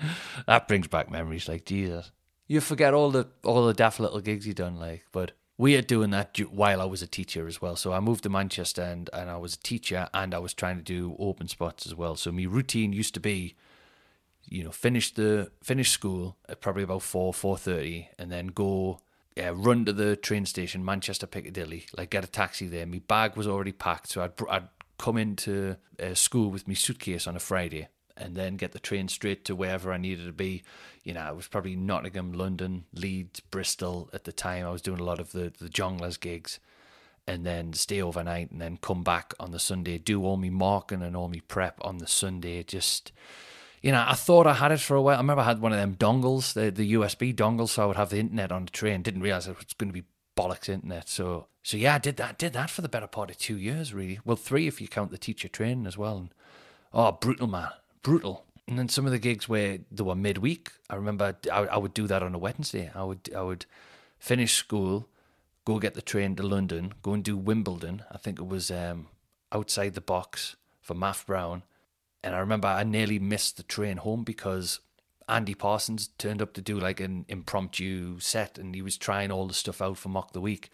[0.48, 1.48] that brings back memories.
[1.48, 2.12] Like Jesus,
[2.48, 4.80] you forget all the all the daft little gigs you done.
[4.80, 7.76] Like, but we are doing that while I was a teacher as well.
[7.76, 10.78] So I moved to Manchester and and I was a teacher and I was trying
[10.78, 12.16] to do open spots as well.
[12.16, 13.56] So my routine used to be.
[14.46, 19.00] You know, finish the finish school at probably about four four thirty, and then go
[19.36, 22.86] yeah, run to the train station, Manchester Piccadilly, like get a taxi there.
[22.86, 24.68] My bag was already packed, so I'd, I'd
[24.98, 29.08] come into uh, school with my suitcase on a Friday and then get the train
[29.08, 30.64] straight to wherever I needed to be.
[31.04, 34.66] You know, it was probably Nottingham, London, Leeds, Bristol at the time.
[34.66, 36.60] I was doing a lot of the, the jongleurs gigs
[37.26, 41.02] and then stay overnight and then come back on the Sunday, do all my marking
[41.02, 42.62] and all my prep on the Sunday.
[42.62, 43.12] Just,
[43.84, 45.18] you know, I thought I had it for a while.
[45.18, 47.98] I remember I had one of them dongles, the, the USB dongles, so I would
[47.98, 49.04] have the internet on the train.
[49.04, 51.10] Didn't realize it was going to be bollocks internet.
[51.10, 52.38] So so yeah, I did that.
[52.38, 54.20] Did that for the better part of two years, really.
[54.26, 56.18] Well, three if you count the teacher training as well.
[56.18, 56.30] And
[56.94, 57.70] oh, brutal man,
[58.04, 58.46] brutal.
[58.68, 61.94] And then some of the gigs where they were midweek, I remember I, I would
[61.94, 62.90] do that on a Wednesday.
[62.96, 63.66] I would I would
[64.18, 65.10] finish school,
[65.66, 68.04] go get the train to London, go and do Wimbledon.
[68.10, 69.08] I think it was um,
[69.52, 71.64] outside the box for Matt Brown.
[72.24, 74.80] And I remember I nearly missed the train home because
[75.28, 79.48] Andy Parsons turned up to do like an impromptu set and he was trying all
[79.48, 80.70] the stuff out for Mock the Week.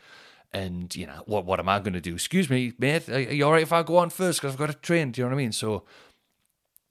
[0.51, 2.15] And, you know, what what am I going to do?
[2.15, 4.39] Excuse me, mate, are you all right if I go on first?
[4.41, 5.51] Because I've got a train, do you know what I mean?
[5.51, 5.83] So,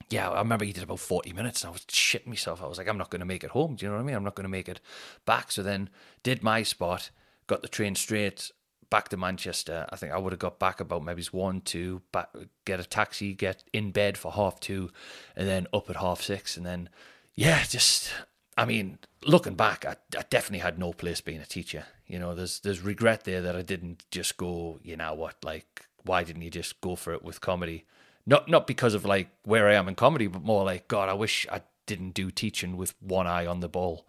[0.09, 2.63] yeah, I remember he did about 40 minutes and I was shitting myself.
[2.63, 4.05] I was like, I'm not going to make it home, do you know what I
[4.05, 4.15] mean?
[4.15, 4.79] I'm not going to make it
[5.25, 5.51] back.
[5.51, 5.89] So then
[6.23, 7.11] did my spot,
[7.47, 8.51] got the train straight
[8.89, 9.85] back to Manchester.
[9.89, 12.29] I think I would have got back about maybe one, two, back,
[12.65, 14.91] get a taxi, get in bed for half two,
[15.35, 16.89] and then up at half six, and then
[17.35, 18.11] yeah, just
[18.59, 21.85] I mean, looking back, I, I, definitely had no place being a teacher.
[22.05, 24.79] You know, there's there's regret there that I didn't just go.
[24.83, 25.35] You know what?
[25.45, 27.85] Like, why didn't you just go for it with comedy?
[28.25, 31.13] Not not because of like where I am in comedy, but more like God, I
[31.13, 34.05] wish I didn't do teaching with one eye on the ball.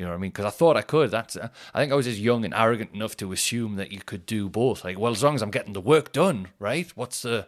[0.00, 0.30] You know what I mean?
[0.30, 1.10] Because I thought I could.
[1.10, 4.00] That's uh, I think I was just young and arrogant enough to assume that you
[4.00, 4.82] could do both.
[4.82, 6.90] Like, well, as long as I'm getting the work done, right?
[6.94, 7.46] What's the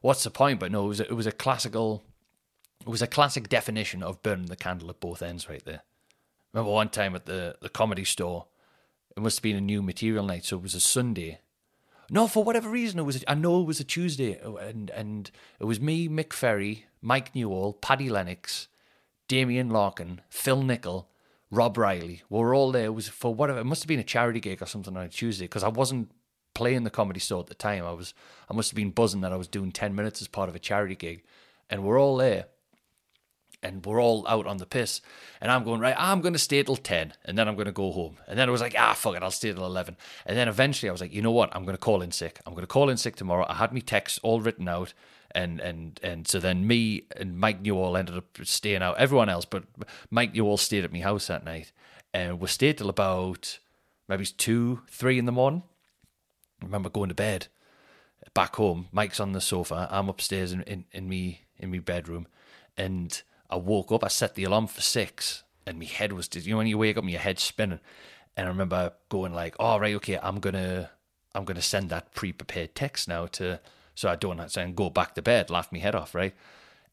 [0.00, 0.58] what's the point?
[0.58, 2.02] But no, it was a, it was a classical
[2.80, 5.82] it was a classic definition of burning the candle at both ends right there.
[6.52, 8.46] Remember one time at the, the comedy store,
[9.16, 11.38] it must have been a new material night, so it was a Sunday.
[12.10, 13.22] No, for whatever reason, it was.
[13.22, 15.30] A, I know it was a Tuesday, oh, and and
[15.60, 18.66] it was me, Mick Ferry, Mike Newall, Paddy Lennox,
[19.28, 21.08] Damien Larkin, Phil Nichol,
[21.52, 22.22] Rob Riley.
[22.30, 22.86] We were all there.
[22.86, 23.60] It was for whatever.
[23.60, 26.10] It must have been a charity gig or something on a Tuesday because I wasn't
[26.54, 27.84] playing the comedy store at the time.
[27.84, 28.14] I was.
[28.50, 30.58] I must have been buzzing that I was doing ten minutes as part of a
[30.58, 31.22] charity gig,
[31.70, 32.46] and we're all there
[33.62, 35.00] and we're all out on the piss.
[35.40, 37.72] And I'm going, right, I'm going to stay till 10 and then I'm going to
[37.72, 38.16] go home.
[38.26, 39.96] And then I was like, ah, fuck it, I'll stay till 11.
[40.26, 42.40] And then eventually I was like, you know what, I'm going to call in sick.
[42.44, 43.46] I'm going to call in sick tomorrow.
[43.48, 44.94] I had my texts all written out.
[45.34, 48.98] And, and and so then me and Mike Newall ended up staying out.
[48.98, 49.64] Everyone else, but
[50.10, 51.72] Mike Newall stayed at my house that night.
[52.12, 53.58] And we stayed till about
[54.08, 55.62] maybe two, three in the morning.
[56.60, 57.48] I remember going to bed
[58.34, 58.88] back home.
[58.92, 59.88] Mike's on the sofa.
[59.90, 62.26] I'm upstairs in, in, in me in my bedroom.
[62.76, 63.20] And
[63.50, 66.58] I woke up, I set the alarm for six, and my head was, you know,
[66.58, 67.80] when you wake up and your head's spinning.
[68.36, 70.90] And I remember going like, "All oh, right, okay, I'm gonna,
[71.34, 73.60] I'm gonna send that pre-prepared text now to,
[73.94, 76.34] so I don't have to go back to bed, laugh my head off, right?"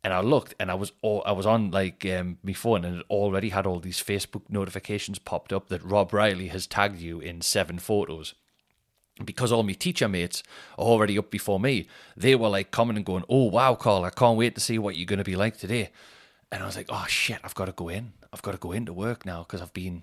[0.04, 3.00] And I looked, and I was, all, I was on like um, my phone, and
[3.00, 7.20] it already had all these Facebook notifications popped up that Rob Riley has tagged you
[7.20, 8.34] in seven photos
[9.26, 10.42] because all my teacher mates
[10.78, 14.10] are already up before me, they were like coming and going, Oh, wow, Carl, I
[14.10, 15.90] can't wait to see what you're going to be like today.
[16.52, 18.14] And I was like, oh shit, I've got to go in.
[18.34, 20.02] I've got to go into work now because I've been,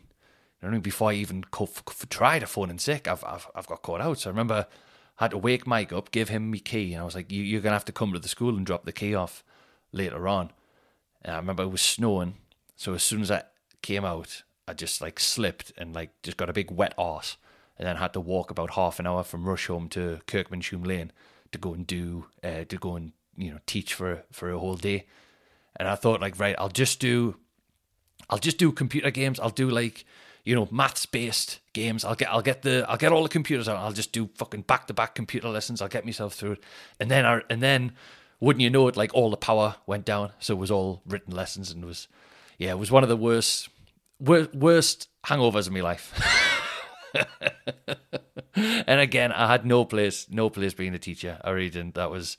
[0.63, 1.69] you know, before I even co-
[2.09, 4.19] tried a phone in sick, I've, I've, I've got caught out.
[4.19, 4.67] So I remember
[5.17, 7.61] had to wake Mike up, give him my key, and I was like, you, you're
[7.61, 9.43] going to have to come to the school and drop the key off
[9.93, 10.51] later on.
[11.23, 12.35] And I remember it was snowing.
[12.77, 13.45] So as soon as I
[13.83, 17.37] came out, I just like slipped and like just got a big wet arse.
[17.79, 21.13] And then had to walk about half an hour from Rusholme to Kirkmanshulme Lane
[21.53, 24.77] to go and do, uh, to go and, you know, teach for, for a whole
[24.77, 25.05] day
[25.77, 27.37] and I thought like, right, I'll just do,
[28.31, 29.39] I'll just do computer games.
[29.39, 30.05] I'll do like,
[30.47, 32.05] you know, maths based games.
[32.05, 33.79] I'll get, I'll get the, I'll get all the computers out.
[33.79, 35.83] I'll just do fucking back to back computer lessons.
[35.83, 36.65] I'll get myself through it,
[37.01, 37.93] and then I, and then,
[38.39, 40.31] wouldn't you know it, like all the power went down.
[40.39, 42.07] So it was all written lessons, and was,
[42.59, 43.69] yeah, it was one of the worst,
[44.21, 46.15] wor- worst hangovers of my life.
[48.55, 51.41] and again, I had no place, no place being a teacher.
[51.43, 51.97] I really didn't.
[51.97, 52.37] That was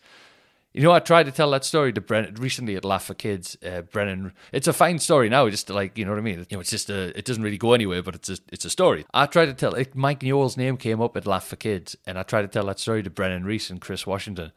[0.78, 3.57] You know, I tried to tell that story to Brennan recently at Laugh for Kids.
[3.65, 5.49] Uh, Brennan, it's a fine story now.
[5.49, 6.45] Just like, you know what I mean?
[6.51, 8.69] You know, it's just a, it doesn't really go anywhere, but it's a, it's a
[8.69, 9.03] story.
[9.11, 9.73] I tried to tell.
[9.73, 12.67] It, Mike Newall's name came up at Laugh for Kids, and I tried to tell
[12.67, 14.51] that story to Brennan Reece and Chris Washington,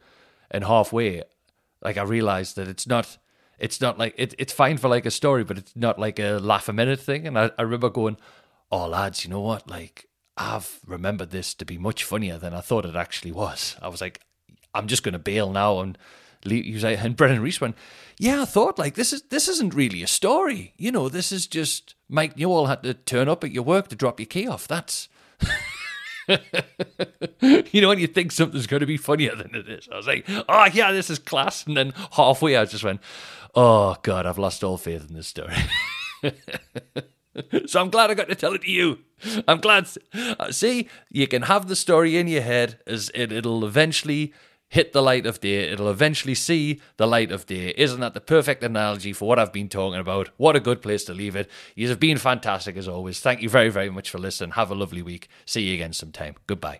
[0.51, 1.23] and halfway,
[1.81, 3.17] like I realized that it's not.
[3.57, 6.37] It's not like it, it's fine for like a story, but it's not like a
[6.37, 7.25] laugh a minute thing.
[7.25, 8.17] And I, I remember going,
[8.71, 9.67] "Oh lads, you know what?
[9.67, 10.07] Like
[10.37, 14.01] I've remembered this to be much funnier than I thought it actually was." I was
[14.01, 14.21] like,
[14.73, 15.97] I'm just going to bail now and
[16.45, 16.83] leave.
[16.83, 17.75] Like, and Brennan Reece went,
[18.17, 20.73] yeah, I thought like this is this isn't really a story.
[20.77, 23.95] You know, this is just Mike Newall had to turn up at your work to
[23.95, 24.67] drop your key off.
[24.67, 25.09] That's.
[27.41, 29.89] you know, when you think something's going to be funnier than it is.
[29.91, 31.65] I was like, oh, yeah, this is class.
[31.65, 33.01] And then halfway, I just went,
[33.55, 35.55] oh, God, I've lost all faith in this story.
[37.65, 38.99] so I'm glad I got to tell it to you.
[39.47, 39.87] I'm glad.
[40.13, 44.33] Uh, see, you can have the story in your head as it, it'll eventually
[44.71, 45.69] hit the light of day.
[45.69, 47.73] It'll eventually see the light of day.
[47.77, 50.29] Isn't that the perfect analogy for what I've been talking about?
[50.37, 51.49] What a good place to leave it.
[51.75, 53.19] You have been fantastic as always.
[53.19, 54.51] Thank you very, very much for listening.
[54.51, 55.27] Have a lovely week.
[55.45, 56.35] See you again sometime.
[56.47, 56.79] Goodbye.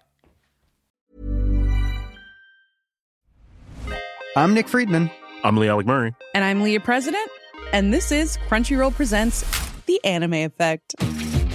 [4.38, 5.12] I'm Nick Friedman.
[5.44, 6.16] I'm Lee Alec Murray.
[6.34, 7.30] And I'm Leah President.
[7.74, 9.44] And this is Crunchyroll Presents
[9.86, 10.96] The Anime Effect.